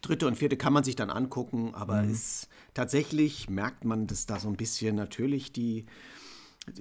Dritte 0.00 0.26
und 0.26 0.36
vierte 0.36 0.56
kann 0.56 0.72
man 0.72 0.84
sich 0.84 0.96
dann 0.96 1.10
angucken, 1.10 1.74
aber 1.74 2.04
ist, 2.04 2.48
tatsächlich 2.74 3.50
merkt 3.50 3.84
man, 3.84 4.06
dass 4.06 4.26
da 4.26 4.38
so 4.38 4.48
ein 4.48 4.56
bisschen 4.56 4.94
natürlich 4.94 5.52
die, 5.52 5.86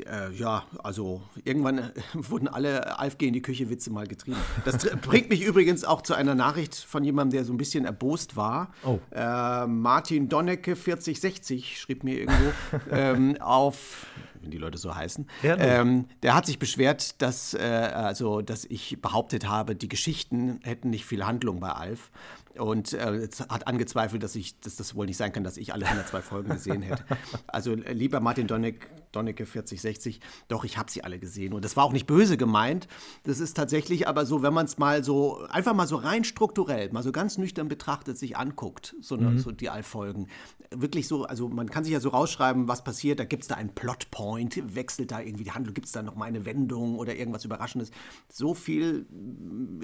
äh, 0.05 0.31
ja, 0.33 0.63
also 0.83 1.21
irgendwann 1.43 1.79
äh, 1.79 1.91
wurden 2.13 2.47
alle 2.47 2.99
Alf 2.99 3.17
geh 3.17 3.27
in 3.27 3.33
die 3.33 3.41
Küche 3.41 3.69
Witze 3.69 3.91
mal 3.91 4.07
getrieben. 4.07 4.37
Das 4.65 4.77
bringt 5.01 5.29
mich 5.29 5.43
übrigens 5.43 5.83
auch 5.83 6.01
zu 6.01 6.13
einer 6.13 6.35
Nachricht 6.35 6.75
von 6.75 7.03
jemandem, 7.03 7.37
der 7.37 7.45
so 7.45 7.53
ein 7.53 7.57
bisschen 7.57 7.85
erbost 7.85 8.35
war. 8.35 8.73
Oh. 8.83 8.99
Äh, 9.11 9.67
Martin 9.67 10.29
Donnecke 10.29 10.75
4060 10.75 11.79
schrieb 11.79 12.03
mir 12.03 12.19
irgendwo 12.19 12.51
ähm, 12.91 13.37
auf, 13.39 14.07
wenn 14.41 14.51
die 14.51 14.57
Leute 14.57 14.77
so 14.77 14.95
heißen, 14.95 15.27
Ja, 15.43 15.57
ähm, 15.57 16.05
der 16.23 16.35
hat 16.35 16.45
sich 16.45 16.59
beschwert, 16.59 17.21
dass, 17.21 17.53
äh, 17.53 17.59
also, 17.59 18.41
dass 18.41 18.65
ich 18.65 19.01
behauptet 19.01 19.47
habe, 19.47 19.75
die 19.75 19.89
Geschichten 19.89 20.59
hätten 20.63 20.89
nicht 20.89 21.05
viel 21.05 21.25
Handlung 21.25 21.59
bei 21.59 21.69
Alf. 21.69 22.11
Und 22.57 22.93
äh, 22.93 23.27
hat 23.49 23.67
angezweifelt, 23.67 24.23
dass, 24.23 24.35
ich, 24.35 24.59
dass 24.61 24.77
das 24.77 24.95
wohl 24.95 25.05
nicht 25.05 25.17
sein 25.17 25.31
kann, 25.31 25.43
dass 25.43 25.57
ich 25.57 25.73
alle 25.73 25.85
102 25.85 26.21
Folgen 26.21 26.49
gesehen 26.49 26.81
hätte. 26.81 27.03
Also 27.45 27.73
äh, 27.73 27.93
lieber 27.93 28.19
Martin 28.19 28.47
Donneck, 28.47 28.87
Donnecke 29.11 29.45
4060, 29.45 30.19
doch, 30.47 30.63
ich 30.63 30.77
habe 30.77 30.91
sie 30.91 31.03
alle 31.03 31.19
gesehen. 31.19 31.53
Und 31.53 31.63
das 31.65 31.75
war 31.77 31.83
auch 31.85 31.91
nicht 31.93 32.07
böse 32.07 32.37
gemeint. 32.37 32.87
Das 33.23 33.39
ist 33.39 33.55
tatsächlich 33.55 34.07
aber 34.07 34.25
so, 34.25 34.41
wenn 34.41 34.53
man 34.53 34.65
es 34.65 34.77
mal 34.77 35.03
so, 35.03 35.39
einfach 35.49 35.73
mal 35.73 35.87
so 35.87 35.95
rein 35.95 36.23
strukturell, 36.23 36.91
mal 36.91 37.03
so 37.03 37.11
ganz 37.11 37.37
nüchtern 37.37 37.67
betrachtet, 37.67 38.17
sich 38.17 38.37
anguckt, 38.37 38.95
so, 39.01 39.15
eine, 39.15 39.39
so 39.39 39.51
die 39.51 39.69
Alf-Folgen. 39.69 40.27
Wirklich 40.75 41.07
so, 41.07 41.23
also 41.25 41.47
man 41.47 41.69
kann 41.69 41.83
sich 41.83 41.93
ja 41.93 41.99
so 41.99 42.09
rausschreiben, 42.09 42.67
was 42.67 42.83
passiert, 42.83 43.19
da 43.19 43.25
gibt 43.25 43.43
es 43.43 43.47
da 43.47 43.55
einen 43.55 43.73
Plotpoint, 43.73 44.75
wechselt 44.75 45.11
da 45.11 45.21
irgendwie 45.21 45.45
die 45.45 45.51
Handlung, 45.51 45.73
gibt 45.73 45.87
es 45.87 45.93
da 45.93 46.03
nochmal 46.03 46.27
eine 46.27 46.45
Wendung 46.45 46.97
oder 46.97 47.15
irgendwas 47.15 47.45
Überraschendes. 47.45 47.91
So 48.31 48.53
viel, 48.53 49.05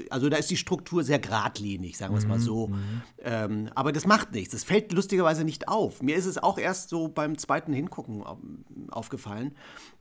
also 0.09 0.29
da 0.29 0.37
ist 0.37 0.49
die 0.49 0.57
Struktur 0.57 1.03
sehr 1.03 1.19
geradlinig, 1.19 1.97
sagen 1.97 2.13
wir 2.13 2.19
es 2.19 2.27
mal 2.27 2.39
so. 2.39 2.71
Ähm, 3.19 3.69
aber 3.75 3.91
das 3.91 4.05
macht 4.05 4.33
nichts, 4.33 4.51
das 4.53 4.63
fällt 4.63 4.91
lustigerweise 4.91 5.43
nicht 5.43 5.67
auf. 5.67 6.01
Mir 6.01 6.15
ist 6.15 6.25
es 6.25 6.37
auch 6.37 6.57
erst 6.57 6.89
so 6.89 7.07
beim 7.07 7.37
zweiten 7.37 7.73
Hingucken 7.73 8.23
au- 8.23 8.37
aufgefallen, 9.13 9.55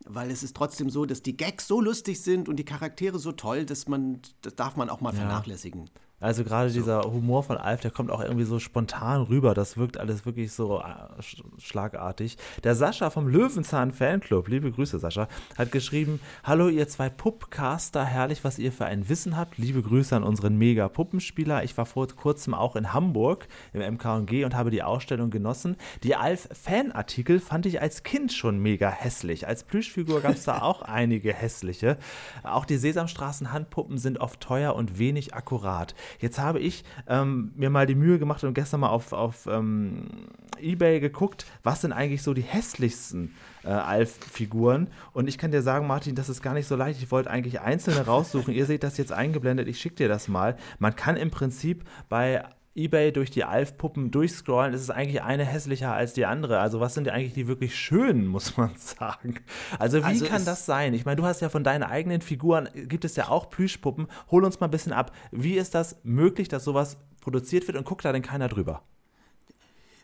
weil 0.05 0.31
es 0.31 0.43
ist 0.43 0.57
trotzdem 0.57 0.91
so, 0.91 1.05
dass 1.05 1.23
die 1.23 1.37
Gags 1.37 1.69
so 1.69 1.81
lustig 1.81 2.21
sind 2.21 2.49
und 2.49 2.57
die 2.57 2.65
Charaktere 2.65 3.19
so 3.19 3.33
toll, 3.33 3.65
dass 3.65 3.87
man, 3.89 4.21
das 4.41 4.55
darf 4.57 4.77
man 4.77 4.89
auch 4.89 5.01
mal 5.01 5.13
vernachlässigen. 5.13 5.91
Also 6.23 6.45
gerade 6.45 6.71
dieser 6.71 7.03
Humor 7.03 7.43
von 7.43 7.57
Alf, 7.57 7.81
der 7.81 7.91
kommt 7.91 8.11
auch 8.13 8.23
irgendwie 8.23 8.45
so 8.45 8.61
spontan 8.61 9.23
rüber. 9.23 9.55
Das 9.55 9.77
wirkt 9.77 9.99
alles 9.99 10.25
wirklich 10.25 10.53
so 10.53 10.81
äh, 10.81 11.23
sch 11.23 11.43
schlagartig. 11.59 12.39
Der 12.63 12.77
Sascha 12.77 13.11
vom 13.11 13.27
Löwenzahn 13.27 13.93
Fanclub, 13.93 14.47
liebe 14.47 14.71
Grüße 14.71 15.01
Sascha, 15.01 15.27
hat 15.59 15.73
geschrieben, 15.73 16.21
hallo 16.45 16.69
ihr 16.69 16.87
zwei 16.87 17.11
Puppcaster, 17.11 18.05
herrlich, 18.05 18.45
was 18.45 18.61
ihr 18.61 18.71
für 18.71 18.85
ein 18.85 19.09
Wissen 19.09 19.37
habt. 19.37 19.59
Liebe 19.59 19.83
Grüße 19.83 20.15
an 20.15 20.23
unseren 20.23 20.57
mega 20.57 20.89
Puppenspieler. 20.89 21.65
Ich 21.65 21.77
war 21.77 21.87
vor 21.87 22.07
kurzem 22.07 22.55
auch 22.55 22.77
in 22.77 22.93
Hamburg 22.93 23.49
im 23.73 23.81
MKG 23.81 24.45
und 24.45 24.55
habe 24.55 24.71
die 24.71 24.85
Ausstellung 24.85 25.31
genossen. 25.31 25.77
Die 26.05 26.15
Alf-Fanartikel 26.15 27.41
fand 27.41 27.67
ich 27.67 27.81
als 27.81 28.05
Kind 28.05 28.33
schon 28.33 28.61
mega 28.61 28.89
hässlich. 28.89 29.49
Als 29.49 29.65
Plüschfigur 29.65 30.21
gab 30.21 30.35
es 30.35 30.45
da 30.45 30.63
auch 30.63 30.83
einige 30.93 31.33
hässliche. 31.33 31.99
Auch 32.45 32.65
die 32.65 32.77
Sesamstraßen-Handpuppen 32.77 33.99
sind 33.99 34.21
oft 34.21 34.41
teuer 34.41 34.77
und 34.77 35.01
wenig 35.01 35.35
akkurat. 35.35 35.97
Jetzt 36.21 36.39
habe 36.39 36.61
ich 36.61 36.85
ähm, 37.07 37.53
mir 37.57 37.71
mal 37.71 37.87
die 37.87 37.95
Mühe 37.95 38.19
gemacht 38.19 38.45
und 38.45 38.55
gestern 38.55 38.81
mal 38.81 38.89
auf, 38.89 39.13
auf 39.13 39.47
ähm, 39.47 40.09
Ebay 40.61 41.01
geguckt, 41.01 41.47
was 41.63 41.81
sind 41.81 41.93
eigentlich 41.93 42.23
so 42.23 42.35
die 42.35 42.43
hässlichsten 42.43 43.35
äh, 43.65 43.69
Alf-Figuren. 43.69 44.89
Und 45.13 45.29
ich 45.29 45.39
kann 45.39 45.51
dir 45.51 45.63
sagen, 45.63 45.87
Martin, 45.87 46.15
das 46.15 46.29
ist 46.29 46.43
gar 46.43 46.55
nicht 46.55 46.67
so 46.67 46.77
leicht. 46.77 47.03
Ich 47.03 47.11
wollte 47.11 47.31
eigentlich 47.31 47.61
einzelne 47.61 48.07
raussuchen. 48.07 48.55
Ihr 48.55 48.67
seht 48.67 48.83
das 48.83 48.97
jetzt 48.97 49.13
eingeblendet. 49.13 49.69
Ich 49.69 49.81
schicke 49.81 49.97
dir 49.97 50.09
das 50.09 50.29
mal. 50.29 50.57
Man 50.79 50.97
kann 50.97 51.17
im 51.17 51.31
Prinzip 51.31 51.85
bei 52.09 52.45
eBay 52.75 53.13
durch 53.13 53.31
die 53.31 53.45
Alf-Puppen 53.45 54.11
durchscrollen, 54.11 54.73
ist 54.73 54.81
es 54.81 54.91
eigentlich 54.91 55.23
eine 55.23 55.45
hässlicher 55.45 55.93
als 55.93 56.15
die 56.15 56.25
andere. 56.25 56.61
Also 56.61 56.81
was 56.81 56.95
sind 56.95 57.09
eigentlich 57.09 57.35
die 57.35 57.47
wirklich 57.47 57.77
schönen, 57.77 58.27
muss 58.27 58.57
man 58.57 58.75
sagen. 58.77 59.41
Also 59.79 59.99
wie 59.99 60.05
Also 60.05 60.27
kann 60.27 60.45
das 60.45 60.65
sein? 60.65 60.95
Ich 60.95 61.05
meine, 61.05 61.17
du 61.17 61.25
hast 61.25 61.41
ja 61.41 61.49
von 61.49 61.65
deinen 61.65 61.83
eigenen 61.83 62.23
Figuren, 62.23 62.69
gibt 62.75 63.05
es 63.05 63.17
ja 63.17 63.29
auch 63.29 63.51
Plüschpuppen. 63.51 64.07
Hol 64.31 64.45
uns 64.45 64.61
mal 64.61 64.69
ein 64.69 64.71
bisschen 64.71 64.93
ab. 64.93 65.13
Wie 65.31 65.55
ist 65.57 65.75
das 65.75 66.01
möglich, 66.03 66.49
dass 66.49 66.65
sowas 66.65 66.97
produziert 67.21 67.67
wird 67.67 67.77
und 67.77 67.85
guckt 67.85 68.05
da 68.05 68.13
denn 68.13 68.23
keiner 68.23 68.49
drüber? 68.49 68.83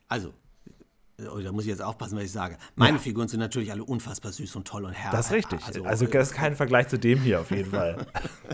Also, 0.09 0.33
oh, 1.35 1.39
da 1.41 1.51
muss 1.53 1.65
ich 1.65 1.71
jetzt 1.71 1.83
aufpassen, 1.83 2.17
was 2.17 2.25
ich 2.25 2.33
sage. 2.33 2.57
Meine 2.77 2.99
Figuren 2.99 3.29
sind 3.29 3.41
natürlich 3.41 3.73
alle 3.73 3.85
unfassbar 3.85 4.33
süß 4.33 4.55
und 4.57 4.67
toll 4.67 4.85
und 4.85 4.93
herrlich. 4.93 5.17
Das 5.19 5.27
ist 5.27 5.33
richtig. 5.33 5.65
Also, 5.65 5.85
Also, 5.85 6.07
das 6.07 6.29
ist 6.29 6.35
kein 6.35 6.55
Vergleich 6.57 6.89
zu 6.89 6.99
dem 6.99 7.19
hier 7.21 7.41
auf 7.41 7.51
jeden 7.51 7.71
Fall. 7.71 8.07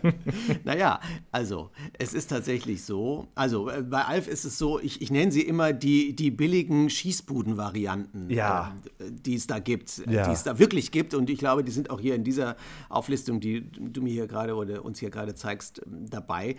Naja, 0.65 1.01
also, 1.31 1.71
es 1.99 2.15
ist 2.15 2.29
tatsächlich 2.29 2.85
so. 2.85 3.29
Also, 3.35 3.69
äh, 3.71 3.83
bei 3.83 4.03
Alf 4.03 4.29
ist 4.29 4.45
es 4.45 4.59
so, 4.59 4.81
ich, 4.81 5.01
ich 5.03 5.11
nenne 5.11 5.31
sie 5.33 5.43
immer 5.43 5.73
die, 5.73 6.15
die 6.17 6.31
billigen 6.31 6.91
Schießbuden-Varianten, 6.91 8.31
Ja. 8.31 8.75
ähm, 9.01 9.17
die 9.23 9.35
es 9.35 9.47
da 9.47 9.59
gibt, 9.59 10.01
äh, 10.07 10.13
Ja. 10.13 10.27
die 10.29 10.33
es 10.33 10.43
da 10.43 10.59
wirklich 10.59 10.91
gibt. 10.91 11.15
Und 11.15 11.31
ich 11.31 11.39
glaube, 11.39 11.65
die 11.65 11.73
sind 11.73 11.91
auch 11.91 12.01
hier 12.01 12.15
in 12.15 12.25
dieser 12.25 12.57
Auflistung, 12.89 13.41
die 13.41 13.71
du 13.71 14.03
mir 14.03 14.13
hier 14.13 14.27
gerade 14.27 14.55
oder 14.55 14.85
uns 14.85 14.99
hier 14.99 15.11
gerade 15.11 15.35
zeigst, 15.35 15.81
ähm, 15.87 16.09
dabei. 16.11 16.57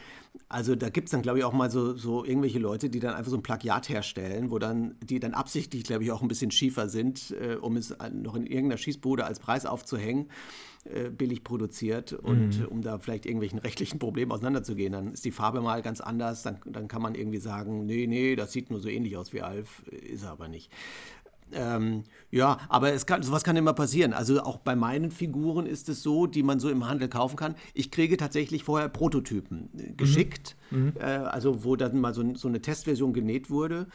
Also, 0.49 0.75
da 0.75 0.89
gibt 0.89 1.07
es 1.07 1.11
dann, 1.11 1.21
glaube 1.21 1.39
ich, 1.39 1.43
auch 1.43 1.53
mal 1.53 1.69
so, 1.71 1.95
so 1.95 2.23
irgendwelche 2.25 2.59
Leute, 2.59 2.89
die 2.89 2.99
dann 2.99 3.15
einfach 3.15 3.31
so 3.31 3.37
ein 3.37 3.43
Plagiat 3.43 3.89
herstellen, 3.89 4.51
wo 4.51 4.59
dann, 4.59 4.95
die 5.03 5.19
dann 5.19 5.33
absichtlich, 5.33 5.83
glaube 5.95 6.03
ich, 6.03 6.11
auch 6.11 6.21
ein 6.21 6.27
bisschen 6.27 6.51
schiefer 6.51 6.89
sind, 6.89 7.31
äh, 7.31 7.55
um 7.55 7.77
es 7.77 7.95
noch 8.13 8.35
in 8.35 8.45
irgendeiner 8.45 8.77
Schießbude 8.77 9.25
als 9.25 9.39
Preis 9.39 9.65
aufzuhängen 9.65 10.29
äh, 10.85 11.09
billig 11.09 11.43
produziert 11.43 12.13
und 12.13 12.59
Mhm. 12.59 12.65
um 12.67 12.81
da 12.81 12.99
vielleicht 12.99 13.25
irgendwelchen 13.25 13.59
rechtlichen 13.67 13.97
Problemen 13.97 14.31
auseinanderzugehen, 14.31 14.91
dann 14.93 15.13
ist 15.13 15.25
die 15.25 15.31
Farbe 15.31 15.61
mal 15.61 15.81
ganz 15.81 16.01
anders, 16.01 16.43
dann, 16.43 16.59
dann 16.65 16.87
kann 16.87 17.01
man 17.01 17.15
irgendwie 17.15 17.39
sagen, 17.39 17.85
nee, 17.85 18.05
nee, 18.07 18.35
das 18.35 18.51
sieht 18.51 18.69
nur 18.69 18.79
so 18.79 18.89
ähnlich 18.89 19.17
aus 19.17 19.33
wie 19.33 19.41
Alf, 19.41 19.83
ist 19.87 20.23
er 20.23 20.31
aber 20.31 20.47
nicht. 20.47 20.69
Ähm, 21.53 22.03
ja, 22.31 22.57
aber 22.69 22.91
es 22.93 23.05
kann, 23.05 23.21
sowas 23.21 23.43
kann 23.43 23.55
immer 23.55 23.73
passieren. 23.73 24.13
Also 24.13 24.41
auch 24.41 24.57
bei 24.57 24.75
meinen 24.75 25.11
Figuren 25.11 25.67
ist 25.67 25.89
es 25.89 26.01
so, 26.01 26.25
die 26.25 26.41
man 26.43 26.59
so 26.59 26.69
im 26.69 26.87
Handel 26.87 27.07
kaufen 27.07 27.35
kann. 27.35 27.55
Ich 27.75 27.91
kriege 27.91 28.17
tatsächlich 28.17 28.63
vorher 28.63 28.89
Prototypen 28.89 29.69
äh, 29.77 29.93
geschickt, 29.93 30.55
Äh, 30.99 31.03
also 31.03 31.63
wo 31.63 31.75
dann 31.75 31.99
mal 32.01 32.13
so, 32.15 32.35
so 32.35 32.47
eine 32.47 32.61
Testversion 32.61 33.13
genäht 33.13 33.49
wurde. 33.51 33.87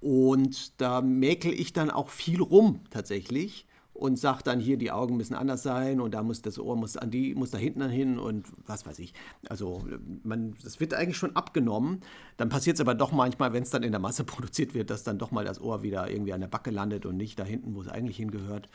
Und 0.00 0.80
da 0.80 1.00
mäkel 1.00 1.52
ich 1.52 1.72
dann 1.72 1.90
auch 1.90 2.08
viel 2.08 2.40
rum 2.40 2.80
tatsächlich 2.90 3.66
und 3.98 4.16
sage 4.16 4.44
dann 4.44 4.60
hier, 4.60 4.76
die 4.76 4.92
Augen 4.92 5.16
müssen 5.16 5.34
anders 5.34 5.64
sein 5.64 6.00
und 6.00 6.14
da 6.14 6.22
muss 6.22 6.40
das 6.40 6.58
Ohr 6.60 6.76
muss 6.76 6.96
an 6.96 7.10
die, 7.10 7.34
muss 7.34 7.50
da 7.50 7.58
hinten 7.58 7.88
hin 7.88 8.18
und 8.18 8.46
was 8.64 8.86
weiß 8.86 9.00
ich. 9.00 9.12
Also 9.48 9.84
man, 10.22 10.54
das 10.62 10.78
wird 10.78 10.94
eigentlich 10.94 11.16
schon 11.16 11.34
abgenommen. 11.34 12.02
Dann 12.36 12.48
passiert 12.48 12.76
es 12.76 12.80
aber 12.80 12.94
doch 12.94 13.10
manchmal, 13.10 13.52
wenn 13.52 13.64
es 13.64 13.70
dann 13.70 13.82
in 13.82 13.90
der 13.90 14.00
Masse 14.00 14.22
produziert 14.24 14.72
wird, 14.72 14.90
dass 14.90 15.02
dann 15.02 15.18
doch 15.18 15.32
mal 15.32 15.44
das 15.44 15.60
Ohr 15.60 15.82
wieder 15.82 16.08
irgendwie 16.08 16.32
an 16.32 16.40
der 16.40 16.48
Backe 16.48 16.70
landet 16.70 17.06
und 17.06 17.16
nicht 17.16 17.40
da 17.40 17.44
hinten, 17.44 17.74
wo 17.74 17.80
es 17.80 17.88
eigentlich 17.88 18.18
hingehört. 18.18 18.68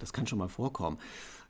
Das 0.00 0.12
kann 0.12 0.26
schon 0.26 0.40
mal 0.40 0.48
vorkommen. 0.48 0.98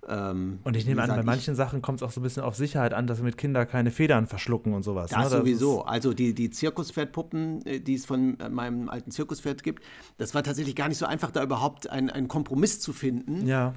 Ähm, 0.08 0.60
Und 0.64 0.76
ich 0.76 0.86
nehme 0.86 1.02
an, 1.02 1.08
bei 1.10 1.18
ich- 1.20 1.24
manchen 1.26 1.54
Sachen 1.54 1.82
kommt 1.82 2.00
es 2.00 2.02
auch 2.02 2.10
so 2.12 2.20
ein 2.20 2.22
bisschen 2.22 2.42
auf 2.44 2.54
Sicherheit 2.54 2.94
an, 2.94 3.06
dass 3.06 3.20
mit 3.22 3.36
Kindern 3.36 3.66
keine 3.66 3.90
Federn 3.90 4.26
verschlucken 4.26 4.72
und 4.74 4.82
sowas. 4.84 5.10
Das 5.10 5.30
ne? 5.32 5.38
sowieso. 5.38 5.80
ist- 5.80 5.88
Also 5.88 6.12
die, 6.14 6.34
die 6.34 6.50
Zirkuspferdpuppen, 6.50 7.64
äh, 7.66 7.80
die 7.80 7.94
es 7.94 8.06
von 8.06 8.38
äh, 8.40 8.48
meinem 8.48 8.88
alten 8.88 9.10
Zirkuspferd 9.10 9.62
gibt, 9.62 9.82
das 10.18 10.34
war 10.34 10.42
tatsächlich 10.42 10.76
gar 10.76 10.88
nicht 10.88 10.98
so 10.98 11.06
einfach, 11.06 11.30
da 11.30 11.42
überhaupt 11.42 11.90
einen, 11.90 12.10
einen 12.10 12.28
Kompromiss 12.28 12.80
zu 12.80 12.92
finden. 12.92 13.46
Ja. 13.46 13.74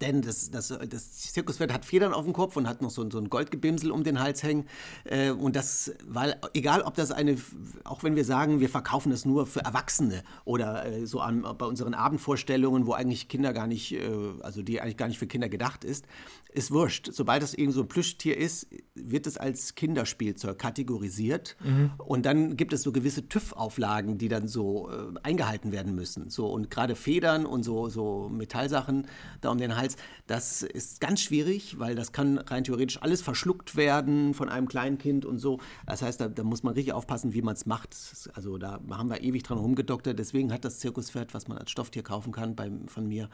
Denn 0.00 0.22
das, 0.22 0.50
das, 0.50 0.68
das 0.88 1.12
Zirkuspferd 1.32 1.72
hat 1.72 1.84
Federn 1.84 2.14
auf 2.14 2.24
dem 2.24 2.32
Kopf 2.32 2.56
und 2.56 2.66
hat 2.66 2.80
noch 2.82 2.90
so, 2.90 3.02
ein- 3.02 3.10
so 3.10 3.18
ein 3.18 3.28
Goldgebimsel 3.28 3.90
um 3.90 4.02
den 4.02 4.18
Hals 4.18 4.42
hängen. 4.42 4.66
Äh, 5.04 5.30
und 5.30 5.54
das, 5.56 5.92
weil, 6.06 6.36
egal 6.54 6.80
ob 6.82 6.94
das 6.94 7.12
eine, 7.12 7.36
auch 7.84 8.02
wenn 8.02 8.16
wir 8.16 8.24
sagen, 8.24 8.60
wir 8.60 8.68
verkaufen 8.70 9.10
das 9.10 9.24
nur 9.24 9.46
für 9.46 9.60
Erwachsene 9.60 10.22
oder 10.46 10.86
äh, 10.86 11.06
so 11.06 11.20
an, 11.20 11.42
bei 11.58 11.66
unseren 11.66 11.94
Abendvorstellungen, 11.94 12.86
wo 12.86 12.92
eigentlich 12.94 13.28
Kinder 13.28 13.52
gar 13.52 13.66
nicht, 13.66 13.92
äh, 13.92 14.00
also 14.40 14.62
die 14.62 14.80
eigentlich 14.80 14.96
gar 14.96 15.08
nicht 15.08 15.18
für 15.18 15.26
Kinder 15.26 15.48
gedacht 15.50 15.84
ist, 15.84 16.06
ist 16.52 16.70
wurscht. 16.70 17.10
Sobald 17.12 17.42
das 17.42 17.52
irgend 17.52 17.74
so 17.74 17.82
ein 17.82 17.88
Plüschtier 17.88 18.36
ist, 18.38 18.66
wird 18.94 19.26
es 19.26 19.36
als 19.36 19.74
Kinderspielzeug 19.74 20.58
kategorisiert. 20.58 21.56
Und 21.98 22.24
dann 22.26 22.56
gibt 22.56 22.72
es 22.72 22.82
so 22.82 22.90
gewisse 22.92 23.28
TÜV-Auflagen, 23.28 24.18
die 24.18 24.28
dann 24.28 24.48
so 24.48 24.88
äh, 24.90 24.94
eingehalten 25.22 25.72
werden 25.72 25.94
müssen. 25.94 26.30
So, 26.30 26.46
und 26.46 26.70
gerade 26.70 26.94
Federn 26.96 27.44
und 27.44 27.64
so, 27.64 27.88
so 27.88 28.28
Metallsachen 28.28 29.06
da 29.40 29.50
um 29.50 29.58
den 29.58 29.73
Hals, 29.76 29.96
das 30.26 30.62
ist 30.62 31.00
ganz 31.00 31.20
schwierig, 31.20 31.78
weil 31.78 31.94
das 31.94 32.12
kann 32.12 32.38
rein 32.38 32.64
theoretisch 32.64 33.02
alles 33.02 33.22
verschluckt 33.22 33.76
werden 33.76 34.34
von 34.34 34.48
einem 34.48 34.68
kleinen 34.68 34.98
Kind 34.98 35.24
und 35.24 35.38
so. 35.38 35.60
Das 35.86 36.02
heißt, 36.02 36.20
da, 36.20 36.28
da 36.28 36.42
muss 36.44 36.62
man 36.62 36.74
richtig 36.74 36.92
aufpassen, 36.92 37.34
wie 37.34 37.42
man 37.42 37.54
es 37.54 37.66
macht. 37.66 37.94
Also 38.34 38.58
da 38.58 38.80
haben 38.90 39.10
wir 39.10 39.22
ewig 39.22 39.42
dran 39.42 39.58
rumgedoktert. 39.58 40.18
Deswegen 40.18 40.52
hat 40.52 40.64
das 40.64 40.78
Zirkuspferd, 40.80 41.34
was 41.34 41.48
man 41.48 41.58
als 41.58 41.70
Stofftier 41.70 42.02
kaufen 42.02 42.32
kann, 42.32 42.54
beim, 42.54 42.88
von 42.88 43.06
mir, 43.08 43.28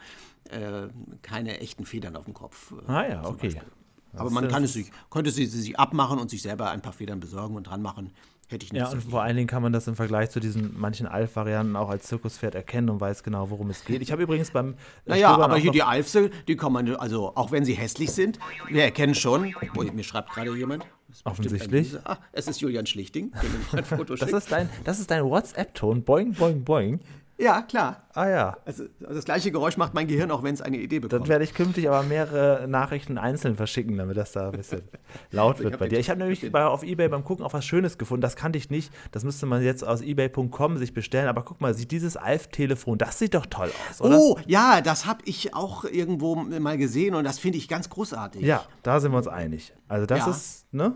äh, 0.49 0.87
keine 1.21 1.59
echten 1.59 1.85
Federn 1.85 2.15
auf 2.15 2.25
dem 2.25 2.33
Kopf. 2.33 2.71
äh, 2.71 2.91
Ah 2.91 3.07
ja, 3.07 3.25
okay. 3.25 3.47
Beispiel. 3.47 3.71
Aber 4.13 4.29
man 4.29 4.49
kann 4.49 4.63
es 4.63 4.73
sich, 4.73 4.91
könnte 5.09 5.31
sie 5.31 5.45
sie 5.45 5.61
sich 5.61 5.79
abmachen 5.79 6.19
und 6.19 6.29
sich 6.29 6.41
selber 6.41 6.69
ein 6.71 6.81
paar 6.81 6.93
Federn 6.93 7.19
besorgen 7.19 7.55
und 7.55 7.63
dran 7.63 7.81
machen. 7.81 8.11
Hätte 8.51 8.65
ich 8.65 8.73
nicht 8.73 8.81
Ja, 8.81 8.89
und 8.89 9.01
vor 9.01 9.21
allen 9.21 9.37
Dingen 9.37 9.47
kann 9.47 9.63
man 9.63 9.71
das 9.71 9.87
im 9.87 9.95
Vergleich 9.95 10.29
zu 10.29 10.41
diesen 10.41 10.77
manchen 10.77 11.07
Alf-Varianten 11.07 11.77
auch 11.77 11.89
als 11.89 12.07
Zirkuspferd 12.07 12.53
erkennen 12.53 12.89
und 12.89 12.99
weiß 12.99 13.23
genau, 13.23 13.49
worum 13.49 13.69
es 13.69 13.85
geht. 13.85 14.01
Ich 14.01 14.11
habe 14.11 14.23
übrigens 14.23 14.51
beim 14.51 14.71
äh, 14.71 14.75
Naja, 15.05 15.29
Stöbern 15.29 15.51
aber 15.51 15.57
hier 15.57 15.71
die 15.71 15.83
Alfse, 15.83 16.29
die 16.49 16.57
kann 16.57 16.73
man, 16.73 16.93
also 16.97 17.33
auch 17.35 17.51
wenn 17.53 17.63
sie 17.63 17.73
hässlich 17.73 18.11
sind, 18.11 18.39
wir 18.67 18.83
erkennen 18.83 19.15
schon. 19.15 19.55
Oh, 19.77 19.83
mir 19.83 20.03
schreibt 20.03 20.31
gerade 20.31 20.53
jemand. 20.53 20.85
Offensichtlich. 21.23 21.95
Ah, 22.03 22.17
es 22.33 22.47
ist 22.47 22.59
Julian 22.59 22.85
Schlichting, 22.85 23.31
der 23.31 23.43
mir 23.43 23.77
ein 23.77 23.85
Foto 23.85 24.15
das 24.19 24.31
ist 24.31 24.51
dein, 24.51 24.69
das 24.83 24.99
ist 24.99 25.09
dein 25.09 25.23
WhatsApp-Ton. 25.23 26.03
Boing, 26.03 26.33
boing, 26.33 26.63
boing. 26.63 26.99
Ja, 27.41 27.61
klar. 27.63 28.03
Ah 28.13 28.29
ja. 28.29 28.57
Also, 28.65 28.83
das 28.99 29.25
gleiche 29.25 29.51
Geräusch 29.51 29.75
macht 29.77 29.93
mein 29.93 30.05
Gehirn, 30.07 30.29
auch 30.31 30.43
wenn 30.43 30.53
es 30.53 30.61
eine 30.61 30.77
Idee 30.77 30.99
Dann 30.99 31.09
bekommt. 31.09 31.27
werde 31.29 31.43
ich 31.43 31.53
künftig 31.53 31.87
aber 31.89 32.03
mehrere 32.03 32.67
Nachrichten 32.67 33.17
einzeln 33.17 33.55
verschicken, 33.55 33.97
damit 33.97 34.15
das 34.17 34.31
da 34.33 34.49
ein 34.49 34.57
bisschen 34.57 34.81
laut 35.31 35.59
wird 35.59 35.79
bei 35.79 35.87
dir. 35.87 35.97
Ich 35.99 36.09
habe 36.09 36.19
nämlich 36.19 36.51
bei, 36.51 36.63
auf 36.65 36.83
Ebay 36.83 37.07
beim 37.09 37.23
Gucken 37.23 37.43
auch 37.43 37.53
was 37.53 37.65
Schönes 37.65 37.97
gefunden. 37.97 38.21
Das 38.21 38.35
kannte 38.35 38.57
ich 38.59 38.69
nicht. 38.69 38.91
Das 39.11 39.23
müsste 39.23 39.45
man 39.47 39.63
jetzt 39.63 39.83
aus 39.83 40.01
ebay.com 40.01 40.77
sich 40.77 40.93
bestellen. 40.93 41.27
Aber 41.29 41.41
guck 41.43 41.61
mal, 41.61 41.73
sieht 41.73 41.91
dieses 41.91 42.15
Alf-Telefon, 42.17 42.97
das 42.99 43.17
sieht 43.17 43.33
doch 43.33 43.45
toll 43.47 43.71
aus, 43.89 44.01
oder? 44.01 44.19
Oh, 44.19 44.37
ja, 44.45 44.81
das 44.81 45.05
habe 45.07 45.21
ich 45.25 45.55
auch 45.55 45.83
irgendwo 45.85 46.35
mal 46.35 46.77
gesehen 46.77 47.15
und 47.15 47.23
das 47.23 47.39
finde 47.39 47.57
ich 47.57 47.67
ganz 47.67 47.89
großartig. 47.89 48.41
Ja, 48.43 48.65
da 48.83 48.99
sind 48.99 49.11
wir 49.11 49.17
uns 49.17 49.27
einig. 49.27 49.73
Also 49.87 50.05
das 50.05 50.19
Ja. 50.19 50.29
ist, 50.31 50.73
ne? 50.73 50.93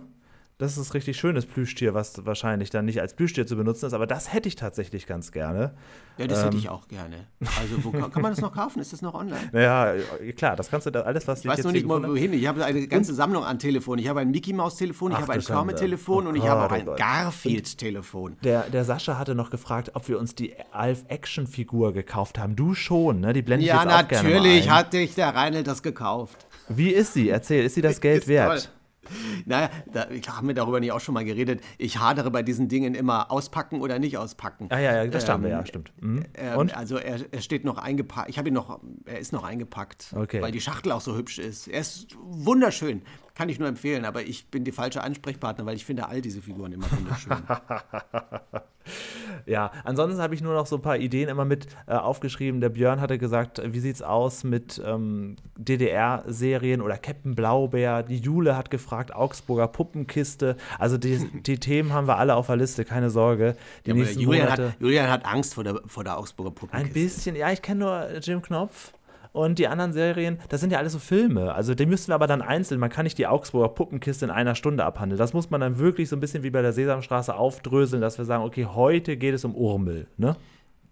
Das 0.57 0.77
ist 0.77 0.93
richtig 0.93 1.17
schönes 1.17 1.45
Plüschtier, 1.45 1.93
was 1.93 2.25
wahrscheinlich 2.25 2.69
dann 2.69 2.85
nicht 2.85 3.01
als 3.01 3.13
Plüschtier 3.13 3.45
zu 3.45 3.57
benutzen 3.57 3.87
ist, 3.87 3.93
aber 3.93 4.07
das 4.07 4.31
hätte 4.31 4.47
ich 4.47 4.55
tatsächlich 4.55 5.05
ganz 5.05 5.33
gerne. 5.33 5.73
Ja, 6.17 6.27
das 6.27 6.39
Ähm. 6.39 6.45
hätte 6.45 6.57
ich 6.57 6.69
auch 6.69 6.87
gerne. 6.87 7.27
Also, 7.59 7.83
wo 7.83 7.91
kann, 7.91 8.21
man 8.21 8.31
das 8.31 8.39
noch 8.39 8.53
kaufen? 8.53 8.79
Ist 8.79 8.93
das 8.93 9.01
noch 9.01 9.15
online? 9.15 9.49
Naja, 9.51 9.95
klar, 10.37 10.55
das 10.55 10.69
kannst 10.69 10.87
du 10.87 10.91
da 10.91 11.01
alles, 11.01 11.27
was 11.27 11.39
Ich 11.41 11.45
weiß 11.47 11.57
jetzt 11.57 11.65
noch 11.65 11.73
nicht 11.73 11.85
mal, 11.85 12.01
wohin. 12.07 12.31
Ich 12.31 12.47
habe 12.47 12.63
eine 12.63 12.87
ganze 12.87 13.13
Sammlung 13.13 13.43
an 13.43 13.59
Telefonen. 13.59 14.01
Ich 14.01 14.07
habe 14.07 14.21
ein 14.21 14.31
Mickey-Maus-Telefon, 14.31 15.11
ich 15.11 15.17
Ach 15.17 15.21
habe 15.23 15.33
ein. 15.33 15.41
Kermit-Telefon 15.41 16.25
Oh 16.25 16.29
und 16.29 16.35
ich 16.37 16.47
habe 16.47 16.61
auch 16.65 16.71
oh 16.71 16.73
ein. 16.73 16.85
Garfield-Telefon. 16.95 18.37
Der, 18.45 18.61
der 18.69 18.85
Sascha 18.85 19.17
hatte 19.17 19.35
noch 19.35 19.49
gefragt, 19.49 19.91
ob 19.93 20.07
wir 20.07 20.17
uns 20.19 20.35
die 20.35 20.53
Alf-Action-Figur 20.71 21.93
gekauft 21.93 22.39
haben. 22.39 22.55
Du 22.55 22.73
schon, 22.75 23.19
ne? 23.19 23.33
Die 23.33 23.41
blende 23.41 23.63
ich 23.65 23.69
Ja, 23.69 23.83
jetzt 23.83 23.93
auch 23.93 24.07
gerne 24.07 24.29
mal 24.29 24.35
natürlich 24.35 24.69
hat 24.69 24.93
dich 24.93 25.15
der 25.15 25.35
Reinhold 25.35 25.67
das 25.67 25.83
gekauft. 25.83 26.45
Wie 26.69 26.89
ist 26.91 27.13
sie? 27.13 27.29
Erzähl, 27.29 27.65
ist 27.65 27.75
sie 27.75 27.81
das 27.81 27.99
Geld 28.01 28.23
Ist 28.23 28.27
wert? 28.29 28.61
toll. 28.61 28.71
Naja, 29.45 29.69
da, 29.91 30.07
haben 30.35 30.47
wir 30.47 30.55
darüber 30.55 30.79
nicht 30.79 30.91
auch 30.91 30.99
schon 30.99 31.13
mal 31.13 31.25
geredet. 31.25 31.61
Ich 31.77 31.99
hadere 31.99 32.31
bei 32.31 32.41
diesen 32.43 32.67
Dingen 32.67 32.95
immer 32.95 33.31
auspacken 33.31 33.81
oder 33.81 33.99
nicht 33.99 34.17
auspacken. 34.17 34.67
Ah 34.69 34.79
ja, 34.79 34.95
ja, 35.03 35.07
das 35.07 35.23
stammt, 35.23 35.45
Ähm, 35.45 35.51
ja, 35.51 35.65
stimmt. 35.65 35.91
Mhm. 36.01 36.25
Ähm, 36.33 36.57
Und? 36.57 36.75
Also 36.75 36.97
er, 36.97 37.19
er 37.31 37.41
steht 37.41 37.65
noch 37.65 37.77
eingepackt. 37.77 38.29
Ich 38.29 38.37
habe 38.37 38.47
ihn 38.49 38.53
noch, 38.53 38.79
er 39.05 39.19
ist 39.19 39.33
noch 39.33 39.43
eingepackt, 39.43 40.13
Okay. 40.15 40.41
weil 40.41 40.51
die 40.51 40.61
Schachtel 40.61 40.91
auch 40.91 41.01
so 41.01 41.15
hübsch 41.15 41.39
ist. 41.39 41.67
Er 41.67 41.81
ist 41.81 42.15
wunderschön, 42.21 43.01
kann 43.35 43.49
ich 43.49 43.59
nur 43.59 43.67
empfehlen. 43.67 44.05
Aber 44.05 44.23
ich 44.23 44.47
bin 44.49 44.63
die 44.63 44.71
falsche 44.71 45.03
Ansprechpartner, 45.03 45.65
weil 45.65 45.75
ich 45.75 45.85
finde 45.85 46.07
all 46.07 46.21
diese 46.21 46.41
Figuren 46.41 46.71
immer 46.71 46.89
wunderschön. 46.91 47.33
Ja, 49.45 49.71
ansonsten 49.83 50.21
habe 50.21 50.33
ich 50.33 50.41
nur 50.41 50.53
noch 50.53 50.65
so 50.65 50.77
ein 50.77 50.81
paar 50.81 50.97
Ideen 50.97 51.29
immer 51.29 51.45
mit 51.45 51.67
äh, 51.87 51.93
aufgeschrieben. 51.93 52.61
Der 52.61 52.69
Björn 52.69 52.99
hatte 53.01 53.17
gesagt, 53.17 53.61
wie 53.63 53.79
sieht's 53.79 54.01
aus 54.01 54.43
mit 54.43 54.81
ähm, 54.85 55.35
DDR-Serien 55.57 56.81
oder 56.81 56.97
Captain 56.97 57.35
Blaubeer. 57.35 58.03
Die 58.03 58.17
Jule 58.17 58.57
hat 58.57 58.71
gefragt, 58.71 59.13
Augsburger 59.13 59.67
Puppenkiste. 59.67 60.55
Also 60.79 60.97
die, 60.97 61.17
die 61.45 61.59
Themen 61.59 61.93
haben 61.93 62.07
wir 62.07 62.17
alle 62.17 62.35
auf 62.35 62.47
der 62.47 62.55
Liste, 62.55 62.85
keine 62.85 63.09
Sorge. 63.09 63.55
Die 63.85 63.93
nächsten 63.93 64.19
Julian, 64.19 64.45
Monate. 64.45 64.67
hat, 64.69 64.75
Julian 64.79 65.09
hat 65.09 65.25
Angst 65.25 65.53
vor 65.53 65.63
der, 65.63 65.79
vor 65.85 66.03
der 66.03 66.17
Augsburger 66.17 66.49
Ein 66.49 66.55
Puppenkiste. 66.55 66.93
bisschen, 66.93 67.35
ja, 67.35 67.51
ich 67.51 67.61
kenne 67.61 67.85
nur 67.85 68.17
Jim 68.21 68.41
Knopf. 68.41 68.93
Und 69.35 69.59
die 69.59 69.67
anderen 69.67 69.91
Serien, 69.91 70.39
das 70.47 70.61
sind 70.61 70.71
ja 70.71 70.77
alles 70.77 70.93
so 70.93 70.99
Filme. 70.99 71.53
Also 71.53 71.75
die 71.75 71.85
müssen 71.85 72.07
wir 72.07 72.15
aber 72.15 72.25
dann 72.25 72.41
einzeln, 72.41 72.79
man 72.79 72.89
kann 72.89 73.03
nicht 73.03 73.17
die 73.17 73.27
Augsburger 73.27 73.67
Puppenkiste 73.67 74.23
in 74.23 74.31
einer 74.31 74.55
Stunde 74.55 74.85
abhandeln. 74.85 75.19
Das 75.19 75.33
muss 75.33 75.49
man 75.49 75.59
dann 75.59 75.77
wirklich 75.77 76.07
so 76.07 76.15
ein 76.15 76.21
bisschen 76.21 76.43
wie 76.43 76.51
bei 76.51 76.61
der 76.61 76.71
Sesamstraße 76.71 77.35
aufdröseln, 77.35 78.01
dass 78.01 78.17
wir 78.17 78.23
sagen, 78.23 78.45
okay, 78.45 78.65
heute 78.65 79.17
geht 79.17 79.33
es 79.33 79.43
um 79.43 79.53
Urmel, 79.53 80.07
ne? 80.15 80.37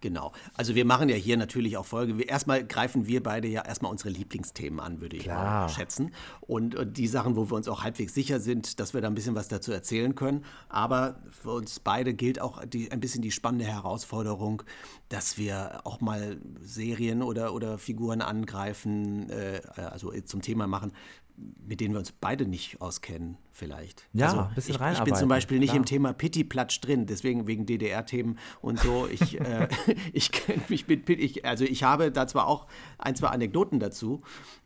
Genau. 0.04 0.32
Also 0.52 0.74
wir 0.74 0.84
machen 0.84 1.08
ja 1.08 1.16
hier 1.16 1.38
natürlich 1.38 1.78
auch 1.78 1.86
Folge. 1.86 2.18
Wir, 2.18 2.28
erstmal 2.28 2.62
greifen 2.62 3.06
wir 3.06 3.22
beide 3.22 3.48
ja 3.48 3.64
erstmal 3.64 3.90
unsere 3.90 4.10
Lieblingsthemen 4.10 4.78
an, 4.78 5.00
würde 5.00 5.16
ich 5.16 5.26
mal 5.26 5.70
schätzen. 5.70 6.12
Und, 6.42 6.74
und 6.74 6.98
die 6.98 7.06
Sachen, 7.06 7.36
wo 7.36 7.50
wir 7.50 7.54
uns 7.54 7.68
auch 7.68 7.82
halbwegs 7.82 8.12
sicher 8.12 8.38
sind, 8.38 8.80
dass 8.80 8.92
wir 8.92 9.00
da 9.00 9.08
ein 9.08 9.14
bisschen 9.14 9.34
was 9.34 9.48
dazu 9.48 9.72
erzählen 9.72 10.14
können. 10.14 10.44
Aber 10.68 11.22
für 11.30 11.52
uns 11.52 11.80
beide 11.80 12.12
gilt 12.12 12.38
auch 12.38 12.62
die, 12.66 12.92
ein 12.92 13.00
bisschen 13.00 13.22
die 13.22 13.30
spannende 13.30 13.64
Herausforderung, 13.64 14.62
dass 15.08 15.38
wir 15.38 15.80
auch 15.84 16.02
mal 16.02 16.36
Serien 16.60 17.22
oder, 17.22 17.54
oder 17.54 17.78
Figuren 17.78 18.20
angreifen, 18.20 19.30
äh, 19.30 19.62
also 19.74 20.12
zum 20.26 20.42
Thema 20.42 20.66
machen, 20.66 20.92
mit 21.36 21.80
denen 21.80 21.94
wir 21.94 21.98
uns 21.98 22.12
beide 22.12 22.46
nicht 22.46 22.80
auskennen, 22.80 23.38
vielleicht. 23.50 24.06
Ja, 24.12 24.26
also, 24.26 24.40
ein 24.40 24.54
bisschen 24.54 24.74
ich, 24.74 24.98
ich 24.98 25.04
bin 25.04 25.14
zum 25.14 25.28
Beispiel 25.28 25.58
nicht 25.58 25.70
klar. 25.70 25.78
im 25.78 25.84
Thema 25.84 26.12
Pitti-Platsch 26.12 26.80
drin, 26.80 27.06
deswegen 27.06 27.46
wegen 27.46 27.66
DDR-Themen 27.66 28.38
und 28.60 28.78
so. 28.78 29.08
Ich, 29.10 29.40
äh, 29.40 29.68
ich 30.12 30.30
kenne 30.30 30.62
mich 30.68 30.86
mit 30.86 31.04
Pitti, 31.04 31.22
ich, 31.22 31.44
also 31.44 31.64
ich 31.64 31.82
habe 31.82 32.12
da 32.12 32.26
zwar 32.26 32.46
auch 32.46 32.66
ein, 32.98 33.16
zwei 33.16 33.28
Anekdoten 33.28 33.80
dazu, 33.80 34.22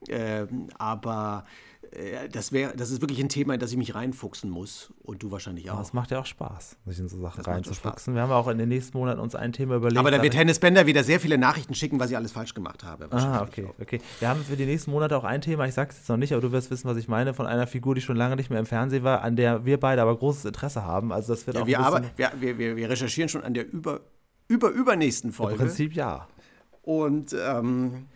äh, 0.08 0.46
aber 0.76 1.44
das, 2.32 2.52
wär, 2.52 2.72
das 2.74 2.90
ist 2.90 3.00
wirklich 3.00 3.20
ein 3.20 3.28
Thema, 3.28 3.54
in 3.54 3.60
das 3.60 3.70
ich 3.70 3.76
mich 3.76 3.94
reinfuchsen 3.94 4.50
muss 4.50 4.92
und 5.02 5.22
du 5.22 5.30
wahrscheinlich 5.30 5.70
Aber 5.70 5.80
auch. 5.80 5.84
es 5.84 5.92
macht 5.92 6.10
ja 6.10 6.20
auch 6.20 6.26
Spaß, 6.26 6.76
sich 6.86 6.98
in 6.98 7.08
so 7.08 7.20
Sachen 7.20 7.42
reinzufuchsen. 7.42 8.14
Wir 8.14 8.22
haben 8.22 8.32
auch 8.32 8.48
in 8.48 8.58
den 8.58 8.68
nächsten 8.68 8.96
Monaten 8.98 9.20
uns 9.20 9.34
ein 9.34 9.52
Thema 9.52 9.76
überlegt. 9.76 9.98
Aber 9.98 10.10
da 10.10 10.22
wird 10.22 10.36
Hennes 10.36 10.58
Bender 10.58 10.86
wieder 10.86 11.02
sehr 11.02 11.18
viele 11.18 11.38
Nachrichten 11.38 11.74
schicken, 11.74 11.98
was 11.98 12.10
ich 12.10 12.16
alles 12.16 12.32
falsch 12.32 12.54
gemacht 12.54 12.84
habe. 12.84 13.08
Ah, 13.10 13.42
okay, 13.42 13.66
auch. 13.66 13.80
okay. 13.80 14.00
Wir 14.20 14.28
haben 14.28 14.44
für 14.44 14.56
die 14.56 14.66
nächsten 14.66 14.90
Monate 14.90 15.16
auch 15.16 15.24
ein 15.24 15.40
Thema, 15.40 15.66
ich 15.66 15.74
sag's 15.74 15.96
jetzt 15.96 16.08
noch 16.08 16.18
nicht, 16.18 16.32
aber 16.32 16.42
du 16.42 16.52
wirst 16.52 16.70
wissen, 16.70 16.88
was 16.88 16.96
ich 16.96 17.08
meine, 17.08 17.32
von 17.32 17.46
einer 17.46 17.66
Figur, 17.66 17.94
die 17.94 18.00
schon 18.00 18.16
lange 18.16 18.36
nicht 18.36 18.50
mehr 18.50 18.60
im 18.60 18.66
Fernsehen 18.66 19.02
war, 19.04 19.22
an 19.22 19.36
der 19.36 19.64
wir 19.64 19.80
beide 19.80 20.02
aber 20.02 20.16
großes 20.16 20.44
Interesse 20.44 20.84
haben. 20.84 21.12
Also 21.12 21.32
das 21.32 21.46
wird 21.46 21.56
Ja, 21.56 21.62
auch 21.62 21.66
wir, 21.66 21.80
aber, 21.80 22.02
wir, 22.16 22.58
wir, 22.58 22.76
wir, 22.76 22.90
recherchieren 22.90 23.28
schon 23.28 23.42
an 23.42 23.54
der 23.54 23.70
über, 23.72 24.00
über 24.46 24.70
übernächsten 24.70 25.30
im 25.30 25.34
Folge 25.34 25.56
Prinzip 25.56 25.94
ja. 25.94 26.28
und 26.82 27.34
ähm, 27.38 28.06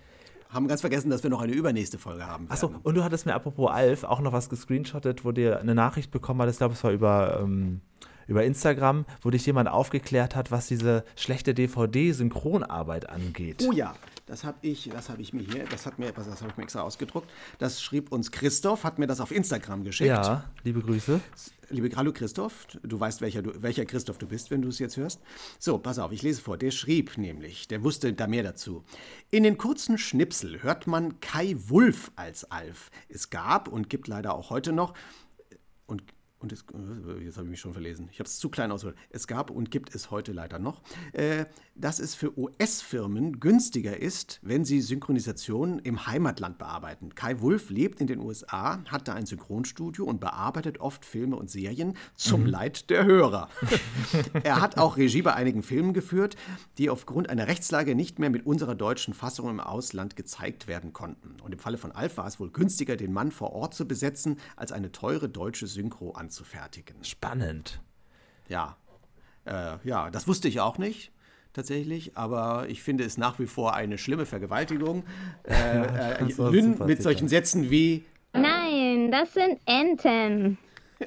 haben 0.53 0.69
ganz 0.69 0.83
vergessen, 0.83 1.11
dass 1.11 1.23
wir 1.23 1.31
noch 1.31 1.41
eine 1.41 1.53
übernächste 1.53 1.99
Folge 1.99 2.27
haben. 2.27 2.47
Achso, 2.49 2.73
und 2.83 2.95
du 2.95 3.03
hattest 3.03 3.27
mir 3.27 3.35
apropos 3.35 3.71
Alf 3.71 4.05
auch 4.05 4.21
noch 4.21 4.33
was 4.33 4.49
gescreenshottet, 4.49 5.25
wo 5.25 5.33
dir 5.33 5.61
eine 5.61 5.75
Nachricht 5.75 6.11
bekommen 6.11 6.43
hattest, 6.43 6.57
ich 6.57 6.59
glaube, 6.59 6.75
es 6.75 6.85
war 6.85 6.93
über, 6.93 7.41
ähm, 7.43 7.81
über 8.27 8.45
Instagram, 8.45 9.07
wo 9.23 9.31
dich 9.31 9.47
jemand 9.47 9.69
aufgeklärt 9.69 10.37
hat, 10.37 10.51
was 10.51 10.67
diese 10.69 11.05
schlechte 11.17 11.55
DVD-Synchronarbeit 11.55 13.09
angeht. 13.09 13.65
Oh 13.67 13.73
ja, 13.73 13.95
das 14.27 14.45
habe 14.45 14.59
ich, 14.63 14.91
das 14.93 15.09
habe 15.09 15.23
ich 15.23 15.33
mir 15.33 15.43
hier, 15.43 15.65
das 15.65 15.87
hat 15.87 15.99
mir, 15.99 16.13
das 16.13 16.27
habe 16.27 16.51
ich 16.51 16.57
mir 16.57 16.63
extra 16.65 16.83
ausgedruckt. 16.83 17.29
Das 17.59 17.83
schrieb 17.83 18.13
uns 18.13 18.31
Christoph, 18.31 18.85
hat 18.85 18.99
mir 18.99 19.07
das 19.07 19.21
auf 19.21 19.33
Instagram 19.33 19.85
geschickt. 19.85 20.09
ja, 20.09 20.45
liebe 20.65 20.81
Grüße. 20.81 21.21
Liebe 21.73 21.97
Hallo 21.97 22.13
Christoph, 22.13 22.67
du 22.83 23.01
weißt, 23.01 23.23
welcher, 23.23 23.41
du, 23.41 23.63
welcher 23.63 23.87
Christoph 23.87 24.19
du 24.19 24.27
bist, 24.27 24.51
wenn 24.51 24.61
du 24.61 24.69
es 24.69 24.79
jetzt 24.79 24.99
hörst. 24.99 25.23
So, 25.59 25.79
pass 25.79 25.99
auf, 25.99 26.13
ich 26.13 26.23
lese 26.23 26.43
vor. 26.43 26.59
Der 26.59 26.71
schrieb 26.71 27.17
nämlich, 27.17 27.67
der 27.67 27.83
wusste 27.83 28.13
da 28.13 28.27
mehr 28.27 28.43
dazu. 28.43 28.85
In 29.31 29.43
den 29.43 29.57
kurzen 29.57 29.97
Schnipsel 29.97 30.63
hört 30.63 30.87
man 30.87 31.19
Kai 31.21 31.57
Wulff 31.69 32.13
als 32.15 32.45
Alf. 32.51 32.91
Es 33.09 33.31
gab 33.31 33.69
und 33.69 33.89
gibt 33.89 34.07
leider 34.07 34.35
auch 34.35 34.51
heute 34.51 34.73
noch 34.73 34.93
und 35.87 36.03
und 36.43 36.53
es, 36.53 36.65
äh, 36.73 37.25
jetzt 37.25 37.37
habe 37.37 37.47
ich 37.47 37.51
mich 37.51 37.61
schon 37.61 37.73
verlesen. 37.73 38.09
Ich 38.11 38.19
habe 38.19 38.29
es 38.29 38.39
zu 38.39 38.49
klein 38.49 38.73
ausgeholt. 38.73 38.97
Es 39.11 39.27
gab 39.27 39.51
und 39.51 39.71
gibt 39.71 39.95
es 39.95 40.11
heute 40.11 40.33
leider 40.33 40.59
noch, 40.59 40.83
äh, 41.13 41.47
dass 41.75 42.01
es 42.01 42.15
für 42.15 42.37
US-Firmen 42.37 43.41
günstiger 43.41 43.99
ist, 43.99 44.41
wenn 44.43 44.65
sie 44.65 44.81
Synchronisation 44.81 45.79
im 45.79 46.07
Heimatland 46.07 46.59
bearbeiten. 46.59 47.15
Kai 47.15 47.41
Wulff 47.41 47.71
lebt 47.71 48.01
in 48.01 48.07
den 48.07 48.21
USA, 48.21 48.83
hat 48.91 49.09
da 49.09 49.15
ein 49.15 49.27
Synchronstudio 49.27 50.05
und 50.05 50.21
bearbeitet 50.21 50.81
oft 50.81 51.05
Filme 51.05 51.37
und 51.37 51.51
Serien 51.51 51.95
zum 52.15 52.45
Leid 52.45 52.91
der 52.91 53.05
Hörer. 53.05 53.49
er 54.43 54.61
hat 54.61 54.79
auch 54.79 54.97
Regie 54.97 55.23
bei 55.23 55.35
einigen 55.35 55.63
Filmen 55.63 55.95
geführt, 55.95 56.37
die 56.79 56.91
aufgrund 56.91 57.31
einer 57.31 57.47
Rechtslage 57.47 57.95
nicht 57.95 58.19
mehr 58.19 58.31
mit 58.31 58.45
unserer 58.45 58.75
deutschen 58.75 59.15
Fassung 59.15 59.49
im 59.49 59.61
Ausland 59.61 60.17
gezeigt 60.17 60.67
werden 60.67 60.93
konnten. 60.93 61.37
Und 61.43 61.53
im 61.53 61.59
Falle 61.59 61.79
von 61.79 61.93
Alf 61.93 62.17
war 62.17 62.27
es 62.27 62.41
wohl 62.41 62.51
günstiger, 62.51 62.97
den 62.97 63.13
Mann 63.13 63.31
vor 63.31 63.53
Ort 63.53 63.75
zu 63.75 63.87
besetzen, 63.87 64.39
als 64.57 64.73
eine 64.73 64.93
teure 64.93 65.29
deutsche 65.29 65.67
Synchro 65.67 66.13
anzufertigen. 66.33 67.05
Spannend. 67.05 67.81
Ja, 68.49 68.77
äh, 69.45 69.77
ja, 69.85 70.11
das 70.11 70.27
wusste 70.27 70.49
ich 70.49 70.61
auch 70.61 70.79
nicht. 70.79 71.13
Tatsächlich, 71.53 72.17
aber 72.17 72.65
ich 72.69 72.83
finde 72.83 73.05
es 73.05 73.19
nach 73.19 73.39
wie 73.39 73.47
vor 73.47 73.75
eine 73.75 73.99
schlimme 73.99 74.25
Vergewaltigung. 74.25 75.05
Äh, 75.45 76.23
äh, 76.23 76.51
Lynn 76.51 76.79
mit 76.87 77.03
solchen 77.03 77.29
Sätzen 77.29 77.71
wie 77.71 78.05
Nein, 78.33 79.11
das 79.11 79.35
sind 79.35 79.61
Enten. 79.67 80.57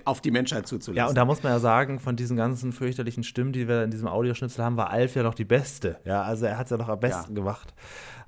auf 0.04 0.22
die 0.22 0.30
Menschheit 0.30 0.68
zuzulassen. 0.68 0.98
Ja, 0.98 1.08
und 1.08 1.16
da 1.16 1.26
muss 1.26 1.42
man 1.42 1.54
ja 1.54 1.60
sagen, 1.60 2.00
von 2.00 2.16
diesen 2.16 2.38
ganzen 2.38 2.74
fürchterlichen 2.74 3.24
Stimmen, 3.24 3.54
die 3.54 3.68
wir 3.68 3.84
in 3.84 3.92
diesem 3.92 4.08
Audioschnipsel 4.08 4.64
haben, 4.64 4.78
war 4.78 4.92
Alf 4.92 5.16
ja 5.16 5.24
noch 5.24 5.34
die 5.34 5.46
beste. 5.46 6.00
Ja, 6.04 6.22
also 6.22 6.46
er 6.46 6.58
hat 6.60 6.66
es 6.66 6.72
ja 6.72 6.78
noch 6.78 6.90
am 6.90 7.00
besten 7.00 7.34
gemacht. 7.34 7.74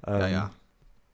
Ähm, 0.08 0.20
ja, 0.22 0.28
ja. 0.28 0.52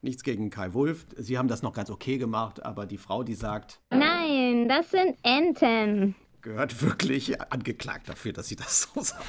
Nichts 0.04 0.24
gegen 0.24 0.50
Kai 0.50 0.74
Wulff. 0.74 1.06
Sie 1.18 1.38
haben 1.38 1.48
das 1.48 1.62
noch 1.62 1.72
ganz 1.74 1.90
okay 1.90 2.18
gemacht, 2.18 2.64
aber 2.66 2.86
die 2.86 2.98
Frau, 2.98 3.24
die 3.24 3.36
sagt, 3.36 3.80
Nein, 3.90 4.68
das 4.68 4.92
sind 4.92 5.16
Enten. 5.24 6.14
gehört 6.42 6.82
wirklich 6.82 7.42
angeklagt 7.54 8.10
dafür, 8.10 8.34
dass 8.34 8.50
sie 8.50 8.58
das 8.58 8.90
so 8.94 9.02
sagt. 9.02 9.24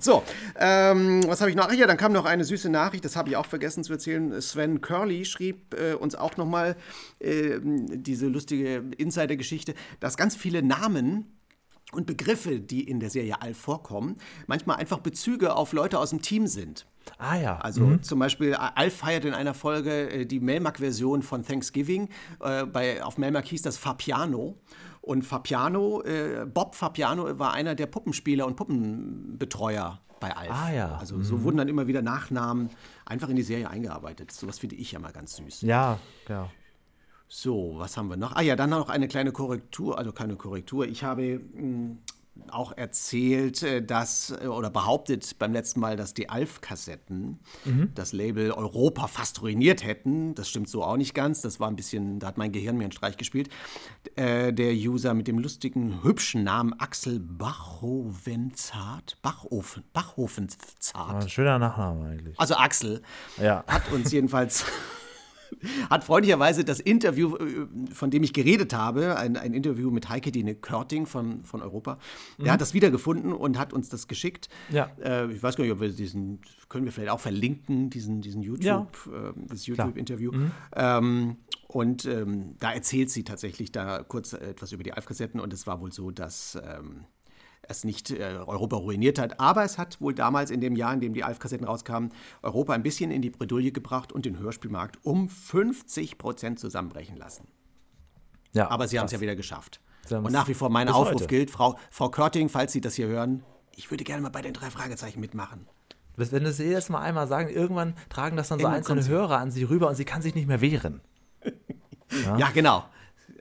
So, 0.00 0.22
ähm, 0.58 1.22
was 1.26 1.40
habe 1.40 1.48
ich 1.50 1.56
noch? 1.56 1.68
Ach 1.70 1.72
ja, 1.72 1.86
dann 1.86 1.96
kam 1.96 2.12
noch 2.12 2.26
eine 2.26 2.44
süße 2.44 2.68
Nachricht, 2.68 3.06
das 3.06 3.16
habe 3.16 3.30
ich 3.30 3.36
auch 3.36 3.46
vergessen 3.46 3.84
zu 3.84 3.94
erzählen. 3.94 4.38
Sven 4.42 4.82
Curly 4.82 5.24
schrieb 5.24 5.74
äh, 5.80 5.94
uns 5.94 6.14
auch 6.14 6.36
nochmal 6.36 6.76
äh, 7.18 7.58
diese 7.62 8.26
lustige 8.28 8.84
Insider-Geschichte, 8.98 9.72
dass 9.98 10.18
ganz 10.18 10.36
viele 10.36 10.62
Namen 10.62 11.38
und 11.92 12.06
Begriffe, 12.06 12.60
die 12.60 12.88
in 12.88 13.00
der 13.00 13.10
Serie 13.10 13.40
Alf 13.40 13.58
vorkommen, 13.58 14.16
manchmal 14.46 14.76
einfach 14.76 14.98
Bezüge 14.98 15.54
auf 15.54 15.72
Leute 15.72 15.98
aus 15.98 16.10
dem 16.10 16.22
Team 16.22 16.46
sind. 16.46 16.86
Ah 17.18 17.36
ja. 17.36 17.58
Also 17.58 17.96
zum 17.98 18.18
Beispiel, 18.18 18.54
Alf 18.54 18.96
feiert 18.96 19.24
in 19.24 19.34
einer 19.34 19.54
Folge 19.54 20.10
äh, 20.10 20.26
die 20.26 20.40
Melmac-Version 20.40 21.22
von 21.22 21.42
Thanksgiving. 21.44 22.08
Äh, 22.40 22.66
bei, 22.66 23.02
auf 23.02 23.18
Melmac 23.18 23.46
hieß 23.46 23.62
das 23.62 23.76
Fapiano. 23.76 24.56
Und 25.00 25.22
Fapiano, 25.22 26.02
äh, 26.02 26.46
Bob 26.46 26.76
Fapiano 26.76 27.38
war 27.38 27.52
einer 27.52 27.74
der 27.74 27.86
Puppenspieler 27.86 28.46
und 28.46 28.54
Puppenbetreuer 28.54 30.00
bei 30.20 30.36
Alf. 30.36 30.50
Ah, 30.52 30.72
ja. 30.72 30.96
Also 30.96 31.20
so 31.22 31.42
wurden 31.42 31.56
dann 31.56 31.68
immer 31.68 31.88
wieder 31.88 32.02
Nachnamen 32.02 32.70
einfach 33.04 33.28
in 33.28 33.34
die 33.34 33.42
Serie 33.42 33.68
eingearbeitet. 33.68 34.30
Sowas 34.30 34.60
finde 34.60 34.76
ich 34.76 34.92
ja 34.92 35.00
mal 35.00 35.12
ganz 35.12 35.36
süß. 35.36 35.62
ja, 35.62 35.98
ja. 36.28 36.48
So, 37.34 37.76
was 37.78 37.96
haben 37.96 38.08
wir 38.10 38.18
noch? 38.18 38.36
Ah 38.36 38.42
ja, 38.42 38.56
dann 38.56 38.68
noch 38.68 38.90
eine 38.90 39.08
kleine 39.08 39.32
Korrektur, 39.32 39.96
also 39.96 40.12
keine 40.12 40.36
Korrektur. 40.36 40.86
Ich 40.86 41.02
habe 41.02 41.40
mh, 41.54 41.96
auch 42.50 42.76
erzählt, 42.76 43.62
äh, 43.62 43.82
dass 43.82 44.34
äh, 44.42 44.48
oder 44.48 44.68
behauptet 44.68 45.38
beim 45.38 45.54
letzten 45.54 45.80
Mal, 45.80 45.96
dass 45.96 46.12
die 46.12 46.28
Alf-Kassetten 46.28 47.38
das 47.94 48.12
Label 48.12 48.50
Europa 48.52 49.06
fast 49.06 49.40
ruiniert 49.40 49.82
hätten. 49.82 50.34
Das 50.34 50.50
stimmt 50.50 50.68
so 50.68 50.84
auch 50.84 50.98
nicht 50.98 51.14
ganz. 51.14 51.40
Das 51.40 51.58
war 51.58 51.68
ein 51.68 51.76
bisschen, 51.76 52.18
da 52.18 52.26
hat 52.26 52.36
mein 52.36 52.52
Gehirn 52.52 52.76
mir 52.76 52.84
einen 52.84 52.92
Streich 52.92 53.16
gespielt. 53.16 53.48
Äh, 54.14 54.52
der 54.52 54.74
User 54.74 55.14
mit 55.14 55.26
dem 55.26 55.38
lustigen, 55.38 56.02
hübschen 56.04 56.44
Namen 56.44 56.78
Axel 56.80 57.18
Bachhovenzart, 57.18 59.16
Bachofen, 59.22 59.84
Bachhofenzart. 59.94 61.22
Ein 61.22 61.28
schöner 61.30 61.58
Nachname 61.58 62.08
eigentlich. 62.10 62.38
Also 62.38 62.56
Axel 62.56 63.00
Ja. 63.40 63.64
hat 63.66 63.90
uns 63.90 64.12
jedenfalls 64.12 64.66
hat 65.90 66.04
freundlicherweise 66.04 66.64
das 66.64 66.80
Interview, 66.80 67.36
äh, 67.36 67.66
von 67.92 68.10
dem 68.10 68.22
ich 68.22 68.32
geredet 68.32 68.74
habe, 68.74 69.16
ein, 69.16 69.36
ein 69.36 69.54
Interview 69.54 69.90
mit 69.90 70.08
Heike 70.08 70.32
Dine 70.32 70.54
Körting 70.54 71.06
von, 71.06 71.44
von 71.44 71.62
Europa, 71.62 71.98
der 72.38 72.52
hat 72.52 72.60
das 72.60 72.74
wiedergefunden 72.74 73.32
und 73.32 73.58
hat 73.58 73.72
uns 73.72 73.88
das 73.88 74.08
geschickt. 74.08 74.48
Ja. 74.70 74.90
Äh, 75.02 75.30
ich 75.32 75.42
weiß 75.42 75.56
gar 75.56 75.64
nicht, 75.64 75.72
ob 75.72 75.80
wir 75.80 75.88
diesen, 75.88 76.40
können 76.68 76.84
wir 76.84 76.92
vielleicht 76.92 77.10
auch 77.10 77.20
verlinken, 77.20 77.90
diesen, 77.90 78.20
diesen 78.20 78.42
YouTube, 78.42 79.10
äh, 79.12 79.32
das 79.48 79.66
YouTube-Interview. 79.66 80.32
Ähm, 80.74 81.36
und 81.68 82.04
ähm, 82.04 82.56
da 82.58 82.72
erzählt 82.72 83.10
sie 83.10 83.24
tatsächlich 83.24 83.72
da 83.72 84.02
kurz 84.02 84.34
etwas 84.34 84.72
über 84.72 84.82
die 84.82 84.92
Alf-Kassetten 84.92 85.40
und 85.40 85.52
es 85.52 85.66
war 85.66 85.80
wohl 85.80 85.92
so, 85.92 86.10
dass 86.10 86.58
ähm, 86.62 87.04
es 87.62 87.84
nicht 87.84 88.10
äh, 88.10 88.22
Europa 88.46 88.76
ruiniert 88.76 89.18
hat, 89.18 89.38
aber 89.40 89.64
es 89.64 89.78
hat 89.78 90.00
wohl 90.00 90.14
damals 90.14 90.50
in 90.50 90.60
dem 90.60 90.74
Jahr, 90.76 90.92
in 90.92 91.00
dem 91.00 91.14
die 91.14 91.24
Alf-Kassetten 91.24 91.66
rauskamen, 91.66 92.12
Europa 92.42 92.72
ein 92.72 92.82
bisschen 92.82 93.10
in 93.10 93.22
die 93.22 93.30
Bredouille 93.30 93.72
gebracht 93.72 94.12
und 94.12 94.24
den 94.26 94.38
Hörspielmarkt 94.38 94.98
um 95.04 95.28
50 95.28 96.18
Prozent 96.18 96.58
zusammenbrechen 96.58 97.16
lassen. 97.16 97.46
ja 98.52 98.68
Aber 98.70 98.88
sie 98.88 98.98
haben 98.98 99.06
es 99.06 99.12
ja 99.12 99.20
wieder 99.20 99.36
geschafft. 99.36 99.80
Und 100.10 100.32
nach 100.32 100.48
wie 100.48 100.54
vor 100.54 100.68
mein 100.68 100.88
Aufruf 100.88 101.14
heute. 101.14 101.26
gilt, 101.28 101.50
Frau, 101.50 101.78
Frau 101.90 102.08
Körting, 102.10 102.48
falls 102.48 102.72
Sie 102.72 102.80
das 102.80 102.94
hier 102.94 103.06
hören, 103.06 103.44
ich 103.76 103.90
würde 103.90 104.02
gerne 104.04 104.20
mal 104.22 104.30
bei 104.30 104.42
den 104.42 104.52
drei 104.52 104.68
Fragezeichen 104.70 105.20
mitmachen. 105.20 105.66
Das- 106.16 106.32
Wenn 106.32 106.44
Sie 106.52 106.64
jedes 106.64 106.88
Mal 106.88 107.00
einmal 107.00 107.28
sagen, 107.28 107.48
irgendwann 107.48 107.94
tragen 108.10 108.36
das 108.36 108.48
dann 108.48 108.58
so 108.58 108.64
Irgendwann 108.64 108.78
einzelne 108.78 108.96
kommt 109.00 109.06
sie. 109.06 109.12
Hörer 109.12 109.38
an 109.38 109.50
sie 109.52 109.62
rüber 109.62 109.88
und 109.88 109.94
sie 109.94 110.04
kann 110.04 110.20
sich 110.20 110.34
nicht 110.34 110.48
mehr 110.48 110.60
wehren. 110.60 111.00
Ja, 112.36 112.50
genau. 112.50 112.84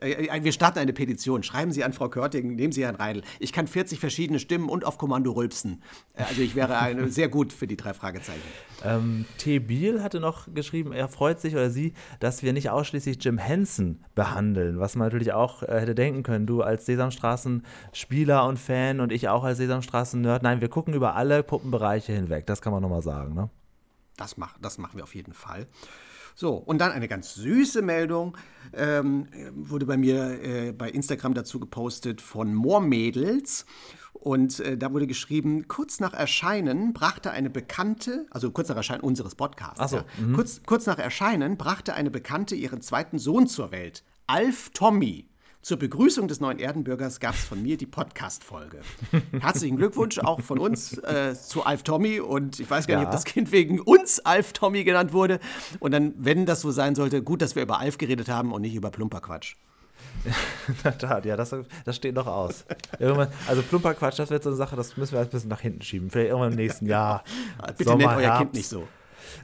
Äh, 0.01 0.27
äh, 0.27 0.43
Wir 0.43 0.51
starten 0.51 0.79
eine 0.79 0.93
Petition. 0.93 1.43
Schreiben 1.43 1.71
Sie 1.71 1.83
an 1.83 1.93
Frau 1.93 2.09
Körting, 2.09 2.55
nehmen 2.55 2.71
Sie 2.73 2.83
Herrn 2.83 2.95
Reidel. 2.95 3.23
Ich 3.39 3.53
kann 3.53 3.67
40 3.67 3.99
verschiedene 3.99 4.39
Stimmen 4.39 4.67
und 4.69 4.83
auf 4.85 4.97
Kommando 4.97 5.31
rülpsen. 5.31 5.81
Äh, 6.13 6.23
Also 6.23 6.41
ich 6.41 6.55
wäre 6.55 6.77
eine, 6.79 7.09
sehr 7.09 7.29
gut 7.29 7.53
für 7.53 7.67
die 7.67 7.77
drei 7.77 7.93
Fragezeichen. 7.93 8.41
Ähm, 8.83 9.25
T. 9.37 9.59
Biel 9.59 10.01
hatte 10.01 10.19
noch 10.19 10.47
geschrieben, 10.53 10.91
er 10.91 11.07
freut 11.07 11.39
sich 11.39 11.53
oder 11.53 11.69
sie, 11.69 11.93
dass 12.19 12.41
wir 12.41 12.51
nicht 12.53 12.69
ausschließlich 12.69 13.23
Jim 13.23 13.37
Henson 13.37 14.03
behandeln, 14.15 14.79
was 14.79 14.95
man 14.95 15.07
natürlich 15.07 15.33
auch 15.33 15.63
äh, 15.63 15.79
hätte 15.81 15.95
denken 15.95 16.23
können. 16.23 16.47
Du 16.47 16.61
als 16.61 16.85
Sesamstraßen-Spieler 16.87 18.45
und 18.47 18.57
Fan 18.57 18.99
und 18.99 19.11
ich 19.11 19.29
auch 19.29 19.43
als 19.43 19.57
Sesamstraßen-Nerd. 19.59 20.41
Nein, 20.43 20.61
wir 20.61 20.69
gucken 20.69 20.93
über 20.93 21.15
alle 21.15 21.43
Puppenbereiche 21.43 22.11
hinweg. 22.13 22.47
Das 22.47 22.61
kann 22.61 22.73
man 22.73 22.81
nochmal 22.81 23.01
sagen, 23.03 23.33
ne? 23.35 23.49
Das, 24.17 24.37
mach, 24.37 24.57
das 24.59 24.77
machen 24.77 24.97
wir 24.97 25.03
auf 25.03 25.15
jeden 25.15 25.33
Fall. 25.33 25.67
So, 26.35 26.55
und 26.55 26.79
dann 26.79 26.91
eine 26.91 27.07
ganz 27.07 27.35
süße 27.35 27.81
Meldung 27.81 28.37
ähm, 28.73 29.27
wurde 29.53 29.85
bei 29.85 29.97
mir 29.97 30.43
äh, 30.43 30.71
bei 30.71 30.89
Instagram 30.89 31.33
dazu 31.33 31.59
gepostet 31.59 32.21
von 32.21 32.53
Moormädels. 32.53 33.65
Und 34.13 34.59
äh, 34.59 34.77
da 34.77 34.93
wurde 34.93 35.07
geschrieben, 35.07 35.67
kurz 35.67 35.99
nach 35.99 36.13
Erscheinen 36.13 36.93
brachte 36.93 37.31
eine 37.31 37.49
Bekannte, 37.49 38.27
also 38.29 38.51
kurz 38.51 38.69
nach 38.69 38.75
Erscheinen 38.75 39.01
unseres 39.01 39.33
Podcasts, 39.33 39.91
so, 39.91 39.97
ja, 39.97 40.05
kurz, 40.35 40.61
kurz 40.63 40.85
nach 40.85 40.99
Erscheinen 40.99 41.57
brachte 41.57 41.95
eine 41.95 42.11
Bekannte 42.11 42.53
ihren 42.55 42.81
zweiten 42.81 43.17
Sohn 43.17 43.47
zur 43.47 43.71
Welt. 43.71 44.03
Alf 44.27 44.69
Tommy. 44.73 45.30
Zur 45.61 45.77
Begrüßung 45.77 46.27
des 46.27 46.39
neuen 46.39 46.57
Erdenbürgers 46.57 47.19
gab 47.19 47.35
es 47.35 47.43
von 47.43 47.61
mir 47.61 47.77
die 47.77 47.85
Podcast-Folge. 47.85 48.81
Herzlichen 49.41 49.77
Glückwunsch 49.77 50.17
auch 50.17 50.41
von 50.41 50.57
uns 50.57 50.97
äh, 50.99 51.35
zu 51.35 51.63
Alf 51.63 51.83
Tommy. 51.83 52.19
Und 52.19 52.59
ich 52.59 52.67
weiß 52.69 52.87
gar 52.87 52.95
nicht, 52.95 53.03
Ja. 53.03 53.09
ob 53.09 53.13
das 53.13 53.25
Kind 53.25 53.51
wegen 53.51 53.79
uns 53.79 54.19
Alf 54.21 54.53
Tommy 54.53 54.83
genannt 54.83 55.13
wurde. 55.13 55.39
Und 55.79 55.91
dann, 55.91 56.15
wenn 56.17 56.47
das 56.47 56.61
so 56.61 56.71
sein 56.71 56.95
sollte, 56.95 57.21
gut, 57.21 57.43
dass 57.43 57.55
wir 57.55 57.61
über 57.61 57.79
Alf 57.79 57.99
geredet 57.99 58.27
haben 58.27 58.53
und 58.53 58.61
nicht 58.63 58.73
über 58.73 58.89
Plumperquatsch. 58.89 59.55
In 60.67 60.75
der 60.83 60.97
Tat, 60.97 61.25
ja, 61.25 61.37
das, 61.37 61.55
das 61.85 61.95
steht 61.95 62.15
noch 62.15 62.25
aus. 62.25 62.65
Irgendwann, 62.97 63.27
also 63.47 63.61
plumper 63.61 63.93
Quatsch, 63.93 64.17
das 64.17 64.31
wird 64.31 64.41
so 64.41 64.49
eine 64.49 64.55
Sache, 64.55 64.75
das 64.75 64.97
müssen 64.97 65.13
wir 65.13 65.19
ein 65.19 65.29
bisschen 65.29 65.49
nach 65.49 65.61
hinten 65.61 65.83
schieben. 65.83 66.09
Vielleicht 66.09 66.29
irgendwann 66.29 66.51
im 66.53 66.57
nächsten 66.57 66.87
Jahr. 66.87 67.23
Bitte 67.77 67.83
Sommer, 67.91 67.97
nennt 68.07 68.17
euer 68.17 68.21
Herbst. 68.21 68.39
Kind 68.41 68.53
nicht 68.55 68.67
so. 68.67 68.87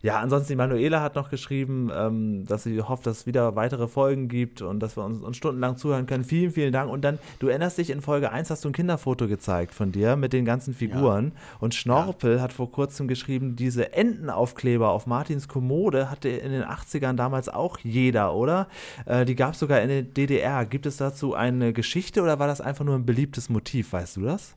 Ja, 0.01 0.19
ansonsten 0.19 0.53
die 0.53 0.55
Manuela 0.55 1.01
hat 1.01 1.15
noch 1.15 1.29
geschrieben, 1.29 1.89
ähm, 1.93 2.45
dass 2.45 2.63
sie 2.63 2.81
hofft, 2.81 3.05
dass 3.05 3.19
es 3.19 3.25
wieder 3.25 3.55
weitere 3.55 3.87
Folgen 3.87 4.27
gibt 4.27 4.61
und 4.61 4.79
dass 4.79 4.97
wir 4.97 5.03
uns, 5.03 5.21
uns 5.21 5.37
stundenlang 5.37 5.77
zuhören 5.77 6.05
können. 6.05 6.23
Vielen, 6.23 6.51
vielen 6.51 6.73
Dank. 6.73 6.91
Und 6.91 7.01
dann, 7.01 7.19
du 7.39 7.47
erinnerst 7.47 7.77
dich, 7.77 7.89
in 7.89 8.01
Folge 8.01 8.31
1 8.31 8.49
hast 8.49 8.63
du 8.65 8.69
ein 8.69 8.73
Kinderfoto 8.73 9.27
gezeigt 9.27 9.73
von 9.73 9.91
dir 9.91 10.15
mit 10.15 10.33
den 10.33 10.45
ganzen 10.45 10.73
Figuren. 10.73 11.31
Und 11.59 11.75
Schnorpel 11.75 12.41
hat 12.41 12.53
vor 12.53 12.71
kurzem 12.71 13.07
geschrieben, 13.07 13.55
diese 13.55 13.93
Entenaufkleber 13.93 14.89
auf 14.89 15.07
Martins 15.07 15.47
Kommode 15.47 16.09
hatte 16.09 16.29
in 16.29 16.51
den 16.51 16.63
80ern 16.63 17.13
damals 17.13 17.49
auch 17.49 17.79
jeder, 17.79 18.33
oder? 18.33 18.67
Äh, 19.05 19.25
die 19.25 19.35
gab 19.35 19.53
es 19.53 19.59
sogar 19.59 19.81
in 19.81 19.89
der 19.89 20.03
DDR. 20.03 20.65
Gibt 20.65 20.85
es 20.85 20.97
dazu 20.97 21.33
eine 21.33 21.73
Geschichte 21.73 22.21
oder 22.21 22.39
war 22.39 22.47
das 22.47 22.61
einfach 22.61 22.85
nur 22.85 22.95
ein 22.95 23.05
beliebtes 23.05 23.49
Motiv? 23.49 23.93
Weißt 23.93 24.17
du 24.17 24.21
das? 24.21 24.55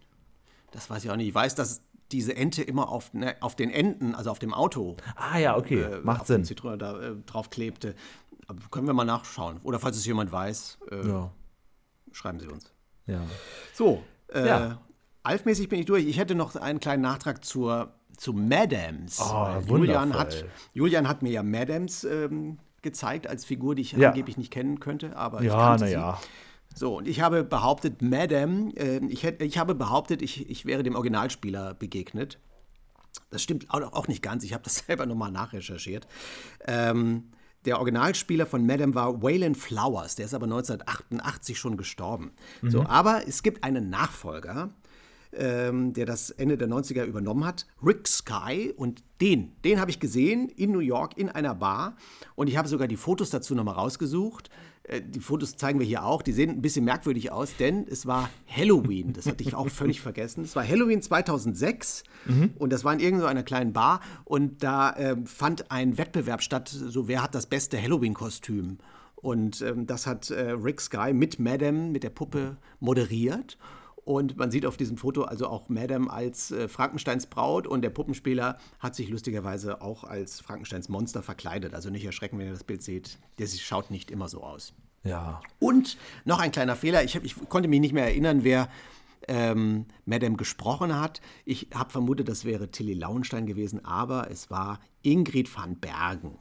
Das 0.72 0.88
weiß 0.88 1.04
ich 1.04 1.10
auch 1.10 1.16
nicht. 1.16 1.28
Ich 1.28 1.34
weiß, 1.34 1.54
dass 1.54 1.82
diese 2.12 2.34
Ente 2.36 2.62
immer 2.62 2.88
auf, 2.88 3.12
ne, 3.14 3.36
auf 3.40 3.56
den 3.56 3.70
Enden, 3.70 4.14
also 4.14 4.30
auf 4.30 4.38
dem 4.38 4.52
Auto, 4.54 4.96
Ah 5.16 5.38
ja, 5.38 5.56
okay, 5.56 5.80
äh, 5.82 6.00
macht 6.02 6.26
Sinn. 6.26 6.44
Zitrone 6.44 6.78
da 6.78 7.00
äh, 7.00 7.14
drauf 7.26 7.50
klebte. 7.50 7.94
Aber 8.46 8.58
können 8.70 8.86
wir 8.86 8.94
mal 8.94 9.04
nachschauen. 9.04 9.60
Oder 9.62 9.78
falls 9.78 9.96
es 9.96 10.04
jemand 10.06 10.32
weiß, 10.32 10.78
äh, 10.90 11.06
Ja, 11.06 11.30
schreiben 12.12 12.40
Sie 12.40 12.48
uns. 12.48 12.72
ja. 13.06 13.20
So, 13.74 14.02
äh, 14.32 14.46
Ja. 14.46 14.78
Alfmäßig 15.22 15.68
bin 15.68 15.80
ich 15.80 15.86
durch. 15.86 16.06
Ich 16.06 16.18
hätte 16.18 16.34
noch 16.34 16.56
einen 16.56 16.80
kleinen 16.80 17.02
Nachtrag 17.02 17.44
zur, 17.44 17.92
zu 18.16 18.32
Madams. 18.32 19.20
Oh, 19.20 19.48
Julian, 19.66 20.14
hat, 20.14 20.46
Julian 20.72 21.06
hat 21.08 21.20
mir 21.22 21.30
ja 21.30 21.42
Madams 21.42 22.04
ähm, 22.04 22.58
gezeigt 22.80 23.26
als 23.26 23.44
Figur, 23.44 23.74
die 23.74 23.82
ich 23.82 23.92
Ja. 23.92 24.08
angeblich 24.08 24.38
nicht 24.38 24.50
kennen 24.50 24.80
könnte. 24.80 25.14
Aber 25.16 25.40
ich 25.42 25.48
Ja, 25.48 25.56
kannte 25.58 25.86
sie. 25.88 25.94
naja. 25.94 26.18
So, 26.74 26.98
und 26.98 27.08
ich 27.08 27.20
habe 27.20 27.44
behauptet, 27.44 28.00
Madame, 28.00 28.72
äh, 28.76 29.04
ich, 29.06 29.22
hätt, 29.22 29.42
ich 29.42 29.58
habe 29.58 29.74
behauptet, 29.74 30.22
ich, 30.22 30.48
ich 30.48 30.66
wäre 30.66 30.82
dem 30.82 30.94
Originalspieler 30.94 31.74
begegnet. 31.74 32.38
Das 33.30 33.42
stimmt 33.42 33.70
auch, 33.70 33.80
auch 33.92 34.08
nicht 34.08 34.22
ganz. 34.22 34.44
Ich 34.44 34.52
habe 34.52 34.64
das 34.64 34.76
selber 34.86 35.06
nochmal 35.06 35.32
nachrecherchiert. 35.32 36.06
Ähm, 36.66 37.30
der 37.66 37.76
Originalspieler 37.78 38.46
von 38.46 38.64
Madame 38.64 38.94
war 38.94 39.22
Waylon 39.22 39.54
Flowers. 39.54 40.16
Der 40.16 40.24
ist 40.24 40.34
aber 40.34 40.44
1988 40.44 41.58
schon 41.58 41.76
gestorben. 41.76 42.32
So, 42.62 42.84
aber 42.86 43.28
es 43.28 43.42
gibt 43.42 43.64
einen 43.64 43.90
Nachfolger, 43.90 44.70
ähm, 45.32 45.92
der 45.92 46.06
das 46.06 46.30
Ende 46.30 46.56
der 46.56 46.68
90er 46.68 47.04
übernommen 47.04 47.44
hat, 47.44 47.66
Rick 47.84 48.08
Sky. 48.08 48.72
Und 48.74 49.02
den, 49.20 49.52
den 49.62 49.78
habe 49.78 49.90
ich 49.90 50.00
gesehen 50.00 50.48
in 50.48 50.72
New 50.72 50.78
York 50.78 51.18
in 51.18 51.28
einer 51.28 51.54
Bar. 51.54 51.96
Und 52.34 52.48
ich 52.48 52.56
habe 52.56 52.66
sogar 52.66 52.88
die 52.88 52.96
Fotos 52.96 53.28
dazu 53.28 53.54
nochmal 53.54 53.74
rausgesucht. 53.74 54.48
Äh, 54.90 55.00
Die 55.02 55.20
Fotos 55.20 55.56
zeigen 55.56 55.78
wir 55.78 55.86
hier 55.86 56.04
auch. 56.04 56.22
Die 56.22 56.32
sehen 56.32 56.50
ein 56.50 56.62
bisschen 56.62 56.84
merkwürdig 56.84 57.32
aus, 57.32 57.56
denn 57.58 57.86
es 57.88 58.06
war 58.06 58.28
Halloween. 58.46 59.12
Das 59.12 59.26
hatte 59.26 59.42
ich 59.42 59.54
auch 59.54 59.68
völlig 59.82 60.00
vergessen. 60.00 60.44
Es 60.44 60.56
war 60.56 60.66
Halloween 60.66 61.00
2006 61.02 62.04
und 62.58 62.72
das 62.72 62.84
war 62.84 62.92
in 62.92 63.00
irgendeiner 63.00 63.42
kleinen 63.42 63.72
Bar. 63.72 64.00
Und 64.24 64.62
da 64.62 64.94
ähm, 64.96 65.26
fand 65.26 65.70
ein 65.70 65.96
Wettbewerb 65.98 66.42
statt, 66.42 66.68
so 66.68 67.08
wer 67.08 67.22
hat 67.22 67.34
das 67.34 67.46
beste 67.46 67.80
Halloween-Kostüm. 67.80 68.78
Und 69.16 69.60
ähm, 69.62 69.86
das 69.86 70.06
hat 70.06 70.30
äh, 70.30 70.50
Rick 70.52 70.80
Sky 70.80 71.12
mit 71.12 71.38
Madame, 71.38 71.90
mit 71.90 72.02
der 72.02 72.10
Puppe 72.10 72.56
moderiert. 72.80 73.58
Und 74.10 74.36
man 74.36 74.50
sieht 74.50 74.66
auf 74.66 74.76
diesem 74.76 74.96
Foto 74.96 75.22
also 75.22 75.46
auch 75.46 75.68
Madame 75.68 76.10
als 76.10 76.50
äh, 76.50 76.66
Frankensteins 76.66 77.26
Braut 77.26 77.68
und 77.68 77.82
der 77.82 77.90
Puppenspieler 77.90 78.58
hat 78.80 78.96
sich 78.96 79.08
lustigerweise 79.08 79.82
auch 79.82 80.02
als 80.02 80.40
Frankensteins 80.40 80.88
Monster 80.88 81.22
verkleidet. 81.22 81.74
Also 81.74 81.90
nicht 81.90 82.04
erschrecken, 82.04 82.36
wenn 82.36 82.46
ihr 82.46 82.52
das 82.52 82.64
Bild 82.64 82.82
seht. 82.82 83.20
Der 83.38 83.46
schaut 83.46 83.92
nicht 83.92 84.10
immer 84.10 84.28
so 84.28 84.42
aus. 84.42 84.72
Ja. 85.04 85.40
Und 85.60 85.96
noch 86.24 86.40
ein 86.40 86.50
kleiner 86.50 86.74
Fehler. 86.74 87.04
Ich, 87.04 87.14
hab, 87.14 87.24
ich 87.24 87.36
konnte 87.48 87.68
mich 87.68 87.78
nicht 87.78 87.92
mehr 87.92 88.02
erinnern, 88.02 88.42
wer 88.42 88.68
ähm, 89.28 89.86
Madame 90.06 90.34
gesprochen 90.36 90.98
hat. 90.98 91.20
Ich 91.44 91.68
habe 91.72 91.90
vermutet, 91.90 92.28
das 92.28 92.44
wäre 92.44 92.68
Tilly 92.68 92.94
Lauenstein 92.94 93.46
gewesen, 93.46 93.84
aber 93.84 94.28
es 94.28 94.50
war 94.50 94.80
Ingrid 95.02 95.56
van 95.56 95.78
Bergen. 95.78 96.36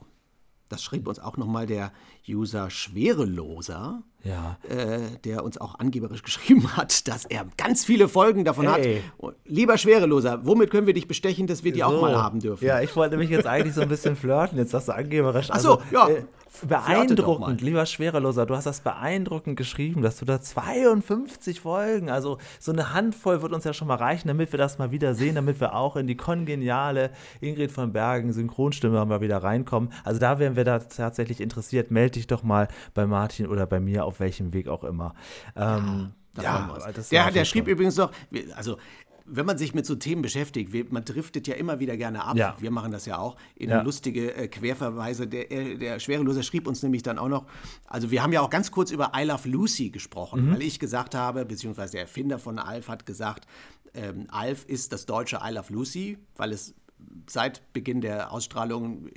Das 0.70 0.84
schrieb 0.84 1.08
uns 1.08 1.20
auch 1.20 1.38
nochmal 1.38 1.68
der 1.68 1.92
User 2.30 2.70
Schwereloser, 2.70 4.02
Ja. 4.24 4.58
äh, 4.70 5.00
der 5.24 5.44
uns 5.44 5.58
auch 5.60 5.80
angeberisch 5.80 6.24
geschrieben 6.30 6.76
hat, 6.78 7.08
dass 7.08 7.26
er 7.26 7.46
ganz 7.58 7.86
viele 7.86 8.08
Folgen 8.08 8.46
davon 8.46 8.72
Hey. 8.72 9.02
hat. 9.22 9.34
Lieber 9.46 9.78
Schwereloser, 9.78 10.46
womit 10.46 10.70
können 10.72 10.88
wir 10.88 10.94
dich 10.94 11.08
bestechen, 11.08 11.48
dass 11.48 11.64
wir 11.64 11.72
die 11.72 11.84
auch 11.84 11.92
So. 11.92 12.02
mal 12.02 12.16
haben 12.16 12.40
dürfen? 12.40 12.66
Ja, 12.66 12.82
ich 12.82 12.96
wollte 12.96 13.18
mich 13.18 13.30
jetzt 13.30 13.48
eigentlich 13.48 13.74
so 13.76 13.82
ein 13.82 13.90
bisschen 13.90 14.16
flirten. 14.16 14.58
Jetzt 14.58 14.72
sagst 14.72 14.88
du 14.90 14.94
angeberisch. 14.94 15.48
Ach 15.52 15.60
so, 15.60 15.82
ja. 15.92 16.08
äh, 16.10 16.24
beeindruckend, 16.68 17.62
lieber 17.62 17.86
Schwereloser. 17.86 18.46
Du 18.46 18.56
hast 18.56 18.66
das 18.66 18.82
beeindruckend 18.82 19.56
geschrieben, 19.58 20.02
dass 20.02 20.18
du 20.18 20.26
da 20.26 20.42
52 20.42 21.62
Folgen, 21.62 22.10
also 22.10 22.38
so 22.60 22.72
eine 22.72 22.94
Handvoll 22.94 23.42
wird 23.42 23.54
uns 23.54 23.64
ja 23.64 23.74
schon 23.74 23.88
mal 23.88 23.96
reichen, 23.96 24.28
damit 24.28 24.52
wir 24.52 24.58
das 24.58 24.78
mal 24.78 24.92
wieder 24.92 25.14
sehen, 25.14 25.36
damit 25.36 25.60
wir 25.62 25.76
auch 25.76 25.96
in 25.96 26.08
die 26.08 26.18
kongeniale 26.18 27.12
Ingrid 27.42 27.72
von 27.72 27.94
Bergen 27.94 28.34
Synchronstimme 28.34 29.06
mal 29.06 29.22
wieder 29.22 29.38
reinkommen. 29.44 29.92
Also 30.04 30.20
da 30.20 30.40
wären 30.40 30.56
wir 30.56 30.64
da 30.66 30.80
tatsächlich 30.80 31.40
interessiert. 31.42 31.92
Meld 31.92 32.16
dich 32.20 32.28
doch 32.28 32.44
mal 32.44 32.68
bei 32.94 33.06
Martin 33.08 33.48
oder 33.48 33.66
bei 33.66 33.80
mir, 33.80 34.06
auf 34.06 34.20
welchem 34.20 34.54
Weg 34.54 34.68
auch 34.68 34.84
immer. 34.84 35.14
Ähm, 35.56 36.12
ja, 36.42 36.78
der, 36.94 37.04
ja 37.10 37.32
der 37.32 37.46
schon 37.46 37.46
schrieb 37.46 37.68
übrigens 37.68 37.98
noch, 37.98 38.12
also 38.56 38.78
wenn 39.32 39.46
man 39.46 39.58
sich 39.60 39.76
mit 39.76 39.86
so 39.86 39.94
Themen 39.96 40.22
beschäftigt, 40.24 40.72
man 40.92 41.06
driftet 41.06 41.48
ja 41.48 41.54
immer 41.56 41.80
wieder 41.80 41.98
gerne 41.98 42.24
ab. 42.24 42.36
Ja. 42.36 42.56
Wir 42.60 42.72
machen 42.72 42.92
das 42.92 43.06
ja 43.06 43.20
auch 43.20 43.36
in 43.56 43.70
Ja. 43.70 43.82
lustige 43.84 44.34
äh, 44.36 44.48
Querverweise. 44.48 45.28
Der, 45.28 45.52
äh, 45.52 45.78
der 45.78 46.00
Schwereloser 46.00 46.42
schrieb 46.42 46.68
uns 46.68 46.82
nämlich 46.82 47.04
dann 47.04 47.20
auch 47.20 47.28
noch, 47.30 47.46
also 47.86 48.10
wir 48.10 48.24
haben 48.24 48.34
ja 48.34 48.42
auch 48.42 48.50
ganz 48.50 48.72
kurz 48.72 48.90
über 48.90 49.12
I 49.16 49.26
Love 49.26 49.48
Lucy 49.48 49.92
gesprochen, 49.92 50.48
Mhm. 50.48 50.54
weil 50.54 50.62
ich 50.64 50.80
gesagt 50.80 51.14
habe, 51.14 51.46
beziehungsweise 51.46 51.92
der 51.94 52.02
Erfinder 52.02 52.40
von 52.40 52.58
Alf 52.58 52.88
hat 52.88 53.06
gesagt, 53.06 53.46
ähm, 53.94 54.26
Alf 54.32 54.66
ist 54.66 54.94
das 54.94 55.06
deutsche 55.06 55.40
I 55.48 55.52
Love 55.54 55.72
Lucy, 55.74 56.18
weil 56.36 56.52
es 56.52 56.74
seit 57.30 57.72
Beginn 57.72 58.02
der 58.02 58.32
Ausstrahlung 58.32 59.10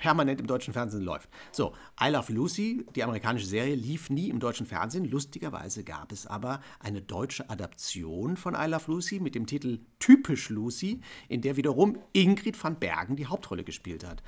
permanent 0.00 0.40
im 0.40 0.46
deutschen 0.46 0.72
Fernsehen 0.72 1.02
läuft. 1.02 1.28
So, 1.52 1.74
I 2.02 2.08
Love 2.08 2.32
Lucy, 2.32 2.86
die 2.96 3.04
amerikanische 3.04 3.46
Serie, 3.46 3.74
lief 3.74 4.08
nie 4.08 4.30
im 4.30 4.40
deutschen 4.40 4.64
Fernsehen. 4.64 5.04
Lustigerweise 5.04 5.84
gab 5.84 6.10
es 6.10 6.26
aber 6.26 6.60
eine 6.80 7.02
deutsche 7.02 7.50
Adaption 7.50 8.38
von 8.38 8.54
I 8.54 8.66
Love 8.66 8.84
Lucy 8.90 9.20
mit 9.20 9.34
dem 9.34 9.46
Titel 9.46 9.80
Typisch 9.98 10.48
Lucy, 10.48 11.02
in 11.28 11.42
der 11.42 11.56
wiederum 11.56 11.98
Ingrid 12.14 12.62
van 12.62 12.76
Bergen 12.76 13.16
die 13.16 13.26
Hauptrolle 13.26 13.62
gespielt 13.62 14.02
hat. 14.06 14.22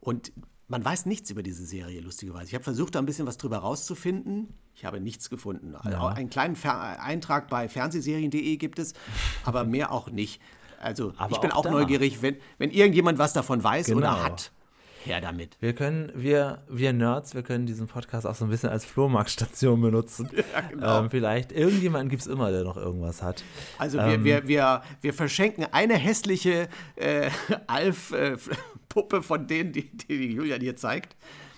Und 0.00 0.32
man 0.68 0.84
weiß 0.84 1.06
nichts 1.06 1.30
über 1.30 1.42
diese 1.42 1.66
Serie, 1.66 2.00
lustigerweise. 2.00 2.46
Ich 2.46 2.54
habe 2.54 2.62
versucht, 2.62 2.94
da 2.94 3.00
ein 3.00 3.06
bisschen 3.06 3.26
was 3.26 3.38
drüber 3.38 3.58
rauszufinden. 3.58 4.54
Ich 4.76 4.84
habe 4.84 5.00
nichts 5.00 5.28
gefunden. 5.30 5.74
Also 5.74 5.96
einen 5.98 6.30
kleinen 6.30 6.54
Fer 6.54 7.02
Eintrag 7.02 7.48
bei 7.48 7.68
fernsehserien.de 7.68 8.56
gibt 8.58 8.78
es, 8.78 8.92
aber 9.44 9.64
mehr 9.64 9.90
auch 9.90 10.10
nicht. 10.10 10.40
Also 10.80 11.12
Aber 11.16 11.32
ich 11.32 11.40
bin 11.40 11.50
auch 11.50 11.66
auch, 11.66 11.70
neugierig, 11.72 12.22
wenn, 12.22 12.36
wenn 12.58 12.70
irgendjemand 12.70 13.18
was 13.18 13.32
davon 13.32 13.64
weiß 13.64 13.90
oder 13.90 14.10
Genau. 14.12 14.22
hat. 14.22 14.52
Her 15.08 15.20
damit. 15.20 15.56
Wir 15.60 15.72
können, 15.72 16.12
wir, 16.14 16.62
wir 16.68 16.92
Nerds, 16.92 17.34
wir 17.34 17.42
können 17.42 17.66
diesen 17.66 17.86
Podcast 17.88 18.26
auch 18.26 18.34
so 18.34 18.44
ein 18.44 18.50
bisschen 18.50 18.68
als 18.70 18.84
Flohmarktstation 18.84 19.80
benutzen. 19.80 20.28
genau. 20.70 21.00
ähm, 21.00 21.10
vielleicht, 21.10 21.50
irgendjemanden 21.52 22.08
gibt 22.10 22.22
es 22.22 22.28
immer, 22.28 22.50
der 22.52 22.62
noch 22.64 22.76
irgendwas 22.76 23.22
hat. 23.22 23.42
Also 23.78 23.98
Ähm. 23.98 24.22
wir, 24.24 24.42
wir, 24.44 24.48
wir, 24.48 24.82
wir 25.00 25.14
verschenken 25.14 25.66
eine 25.72 25.94
hässliche 25.96 26.68
äh, 26.96 27.30
Alf-Puppe 27.66 29.22
von 29.22 29.46
denen, 29.46 29.72
die, 29.72 29.82
die 29.90 30.18
die 30.18 30.32
Julian 30.34 30.60
hier 30.60 30.76
zeigt. 30.76 31.16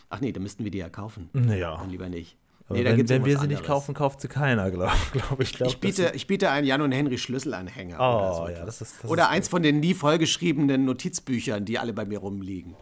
Ach 0.08 0.20
nee, 0.20 0.32
da 0.32 0.40
müssten 0.40 0.64
wir 0.64 0.70
die 0.70 0.78
ja 0.78 0.88
kaufen. 0.88 1.28
Naja. 1.32 1.76
Dann 1.76 1.90
lieber 1.90 2.08
nicht. 2.08 2.36
Nee, 2.72 2.84
da 2.84 2.90
wenn 2.90 2.98
gibt's 2.98 3.10
wenn 3.10 3.24
wir 3.24 3.36
sie 3.36 3.48
nicht 3.48 3.58
anderes. 3.58 3.66
kaufen, 3.66 3.94
kauft 3.94 4.20
sie 4.20 4.28
keiner, 4.28 4.70
glaube 4.70 4.92
glaub 5.12 5.40
ich. 5.40 5.52
Glaub, 5.54 5.68
Ich 5.70 5.80
biete, 5.80 6.12
ich 6.14 6.28
biete 6.28 6.50
einen 6.50 6.64
Jan 6.66 6.80
und 6.82 6.92
Henry 6.92 7.18
Schlüsselanhänger. 7.18 7.96
oder 7.96 8.30
Oh, 8.32 8.46
so 8.46 8.48
ja, 8.52 8.64
das 8.64 8.80
ist- 8.80 9.02
das 9.02 9.10
oder 9.10 9.24
ist 9.24 9.28
eins 9.30 9.48
von 9.48 9.62
den 9.64 9.80
nie 9.80 9.92
vollgeschriebenen 9.92 10.84
Notizbüchern, 10.84 11.64
die 11.64 11.80
alle 11.80 11.92
bei 11.92 12.04
mir 12.04 12.18
rumliegen. 12.20 12.76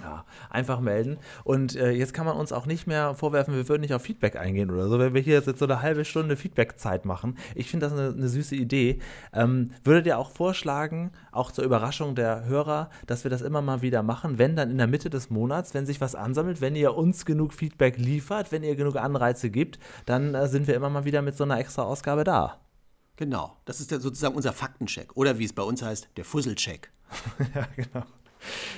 Ja, 0.00 0.24
einfach 0.50 0.80
melden. 0.80 1.18
Und 1.44 1.76
äh, 1.76 1.90
jetzt 1.90 2.12
kann 2.12 2.26
man 2.26 2.36
uns 2.36 2.52
auch 2.52 2.66
nicht 2.66 2.86
mehr 2.86 3.14
vorwerfen, 3.14 3.54
wir 3.54 3.68
würden 3.68 3.82
nicht 3.82 3.94
auf 3.94 4.02
Feedback 4.02 4.36
eingehen 4.36 4.70
oder 4.70 4.88
so, 4.88 4.98
wenn 4.98 5.14
wir 5.14 5.20
hier 5.20 5.40
jetzt 5.40 5.58
so 5.58 5.64
eine 5.64 5.80
halbe 5.80 6.04
Stunde 6.04 6.36
Feedback-Zeit 6.36 7.04
machen. 7.04 7.38
Ich 7.54 7.70
finde 7.70 7.86
das 7.86 7.92
eine, 7.92 8.08
eine 8.08 8.28
süße 8.28 8.56
Idee. 8.56 8.98
Ähm, 9.32 9.70
würdet 9.84 10.06
ihr 10.06 10.18
auch 10.18 10.30
vorschlagen, 10.30 11.12
auch 11.30 11.52
zur 11.52 11.64
Überraschung 11.64 12.14
der 12.14 12.46
Hörer, 12.46 12.90
dass 13.06 13.22
wir 13.24 13.30
das 13.30 13.42
immer 13.42 13.62
mal 13.62 13.82
wieder 13.82 14.02
machen, 14.02 14.38
wenn 14.38 14.56
dann 14.56 14.70
in 14.70 14.78
der 14.78 14.88
Mitte 14.88 15.08
des 15.08 15.30
Monats, 15.30 15.72
wenn 15.72 15.86
sich 15.86 16.00
was 16.00 16.14
ansammelt, 16.14 16.60
wenn 16.60 16.74
ihr 16.74 16.96
uns 16.96 17.24
genug 17.24 17.52
Feedback 17.52 17.96
liefert, 17.96 18.50
wenn 18.50 18.64
ihr 18.64 18.74
genug 18.74 18.96
Anreize 18.96 19.50
gibt, 19.50 19.78
dann 20.06 20.34
äh, 20.34 20.48
sind 20.48 20.66
wir 20.66 20.74
immer 20.74 20.90
mal 20.90 21.04
wieder 21.04 21.22
mit 21.22 21.36
so 21.36 21.44
einer 21.44 21.58
extra 21.58 21.82
Ausgabe 21.82 22.24
da. 22.24 22.58
Genau, 23.16 23.56
das 23.66 23.80
ist 23.80 23.90
ja 23.90 24.00
sozusagen 24.00 24.34
unser 24.34 24.52
Faktencheck. 24.52 25.16
Oder 25.16 25.38
wie 25.38 25.44
es 25.44 25.52
bei 25.52 25.62
uns 25.62 25.82
heißt, 25.82 26.08
der 26.16 26.24
Fusselcheck. 26.24 26.90
ja, 27.54 27.68
genau. 27.76 28.04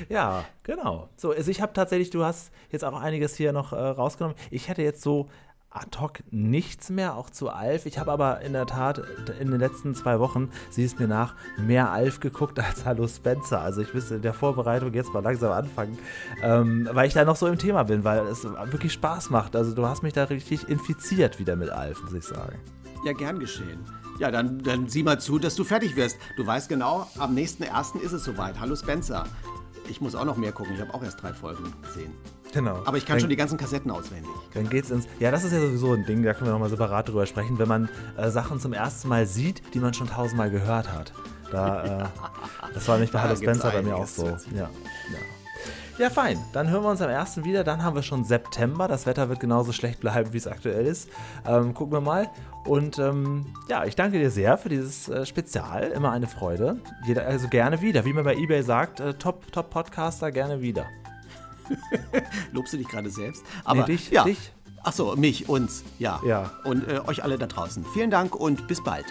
Ja, 0.08 0.44
genau. 0.62 1.08
So, 1.16 1.30
also 1.30 1.50
ich 1.50 1.60
habe 1.60 1.72
tatsächlich, 1.72 2.10
du 2.10 2.24
hast 2.24 2.52
jetzt 2.70 2.84
auch 2.84 3.00
einiges 3.00 3.36
hier 3.36 3.52
noch 3.52 3.72
äh, 3.72 3.76
rausgenommen. 3.76 4.36
Ich 4.50 4.68
hätte 4.68 4.82
jetzt 4.82 5.02
so 5.02 5.28
ad 5.74 5.98
hoc 5.98 6.20
nichts 6.30 6.88
mehr, 6.88 7.16
auch 7.16 7.30
zu 7.30 7.50
Alf. 7.50 7.84
Ich 7.86 7.98
habe 7.98 8.12
aber 8.12 8.40
in 8.42 8.52
der 8.52 8.66
Tat 8.66 9.02
in 9.40 9.50
den 9.50 9.58
letzten 9.58 9.94
zwei 9.94 10.20
Wochen, 10.20 10.50
sieh 10.70 10.84
es 10.84 10.98
mir 10.98 11.08
nach, 11.08 11.34
mehr 11.58 11.90
Alf 11.90 12.20
geguckt 12.20 12.58
als 12.60 12.84
Hallo 12.84 13.06
Spencer. 13.08 13.60
Also 13.60 13.82
ich 13.82 13.92
müsste 13.92 14.16
in 14.16 14.22
der 14.22 14.34
Vorbereitung 14.34 14.94
jetzt 14.94 15.12
mal 15.12 15.22
langsam 15.22 15.52
anfangen, 15.52 15.98
ähm, 16.42 16.88
weil 16.92 17.08
ich 17.08 17.14
da 17.14 17.24
noch 17.24 17.36
so 17.36 17.46
im 17.46 17.58
Thema 17.58 17.82
bin, 17.82 18.04
weil 18.04 18.20
es 18.26 18.44
wirklich 18.44 18.92
Spaß 18.92 19.30
macht. 19.30 19.56
Also 19.56 19.74
du 19.74 19.84
hast 19.86 20.02
mich 20.02 20.12
da 20.12 20.24
richtig 20.24 20.68
infiziert 20.68 21.38
wieder 21.38 21.56
mit 21.56 21.70
Alf, 21.70 22.02
muss 22.02 22.12
ich 22.12 22.24
sagen. 22.24 22.58
Ja, 23.04 23.12
gern 23.12 23.38
geschehen. 23.38 23.84
Ja, 24.20 24.30
dann, 24.30 24.62
dann 24.62 24.88
sieh 24.88 25.02
mal 25.02 25.18
zu, 25.18 25.40
dass 25.40 25.56
du 25.56 25.64
fertig 25.64 25.96
wirst. 25.96 26.18
Du 26.36 26.46
weißt 26.46 26.68
genau, 26.68 27.08
am 27.18 27.34
nächsten 27.34 27.64
ersten 27.64 27.98
ist 27.98 28.12
es 28.12 28.24
soweit. 28.24 28.60
Hallo 28.60 28.76
Spencer. 28.76 29.24
Ich 29.88 30.00
muss 30.00 30.14
auch 30.14 30.24
noch 30.24 30.36
mehr 30.36 30.52
gucken. 30.52 30.74
Ich 30.74 30.80
habe 30.80 30.92
auch 30.94 31.02
erst 31.02 31.22
drei 31.22 31.32
Folgen 31.32 31.72
gesehen. 31.82 32.12
Genau. 32.52 32.82
Aber 32.84 32.96
ich 32.96 33.04
kann 33.04 33.14
dann, 33.14 33.20
schon 33.20 33.30
die 33.30 33.36
ganzen 33.36 33.58
Kassetten 33.58 33.90
auswendig. 33.90 34.30
Dann 34.54 34.70
geht's 34.70 34.90
ins. 34.90 35.06
Ja, 35.18 35.30
das 35.30 35.44
ist 35.44 35.52
ja 35.52 35.60
sowieso 35.60 35.92
ein 35.92 36.06
Ding, 36.06 36.22
da 36.22 36.34
können 36.34 36.46
wir 36.46 36.52
nochmal 36.52 36.70
separat 36.70 37.08
drüber 37.08 37.26
sprechen, 37.26 37.58
wenn 37.58 37.68
man 37.68 37.88
äh, 38.16 38.30
Sachen 38.30 38.60
zum 38.60 38.72
ersten 38.72 39.08
Mal 39.08 39.26
sieht, 39.26 39.62
die 39.74 39.80
man 39.80 39.92
schon 39.92 40.08
tausendmal 40.08 40.50
gehört 40.50 40.92
hat. 40.92 41.12
Da, 41.50 42.04
äh, 42.04 42.04
das 42.74 42.86
war 42.88 42.98
nicht 42.98 43.12
bei 43.12 43.20
Hallo 43.20 43.36
Spencer 43.36 43.70
bei 43.70 43.82
mir 43.82 43.96
auch 43.96 44.06
so. 44.06 44.26
Ja, 44.26 44.38
ja. 44.54 44.70
Ja, 45.96 46.10
fein. 46.10 46.38
Dann 46.52 46.70
hören 46.70 46.82
wir 46.82 46.90
uns 46.90 47.00
am 47.00 47.10
ersten 47.10 47.44
wieder. 47.44 47.62
Dann 47.62 47.84
haben 47.84 47.94
wir 47.94 48.02
schon 48.02 48.24
September. 48.24 48.88
Das 48.88 49.06
Wetter 49.06 49.28
wird 49.28 49.38
genauso 49.38 49.72
schlecht 49.72 50.00
bleiben, 50.00 50.32
wie 50.32 50.38
es 50.38 50.48
aktuell 50.48 50.86
ist. 50.86 51.08
Ähm, 51.46 51.72
gucken 51.72 51.92
wir 51.92 52.00
mal. 52.00 52.28
Und 52.64 52.98
ähm, 52.98 53.46
ja, 53.68 53.84
ich 53.84 53.94
danke 53.94 54.18
dir 54.18 54.30
sehr 54.30 54.58
für 54.58 54.68
dieses 54.68 55.08
äh, 55.08 55.24
Spezial. 55.24 55.84
Immer 55.84 56.10
eine 56.10 56.26
Freude. 56.26 56.80
Jeder, 57.06 57.26
also 57.26 57.46
gerne 57.48 57.80
wieder. 57.80 58.04
Wie 58.04 58.12
man 58.12 58.24
bei 58.24 58.34
eBay 58.34 58.62
sagt, 58.62 58.98
äh, 58.98 59.14
Top, 59.14 59.52
Top 59.52 59.70
Podcaster 59.70 60.32
gerne 60.32 60.60
wieder. 60.60 60.86
Lobst 62.52 62.72
du 62.72 62.76
dich 62.76 62.88
gerade 62.88 63.08
selbst? 63.08 63.44
Aber 63.64 63.82
Nee, 63.82 63.86
dich, 63.86 64.10
ja. 64.10 64.24
dich. 64.24 64.52
Ach 64.82 64.92
so, 64.92 65.14
mich, 65.16 65.48
uns, 65.48 65.84
ja. 65.98 66.20
Ja. 66.26 66.50
Und 66.64 66.88
äh, 66.88 67.00
euch 67.06 67.22
alle 67.22 67.38
da 67.38 67.46
draußen. 67.46 67.86
Vielen 67.94 68.10
Dank 68.10 68.34
und 68.34 68.66
bis 68.66 68.82
bald. 68.82 69.06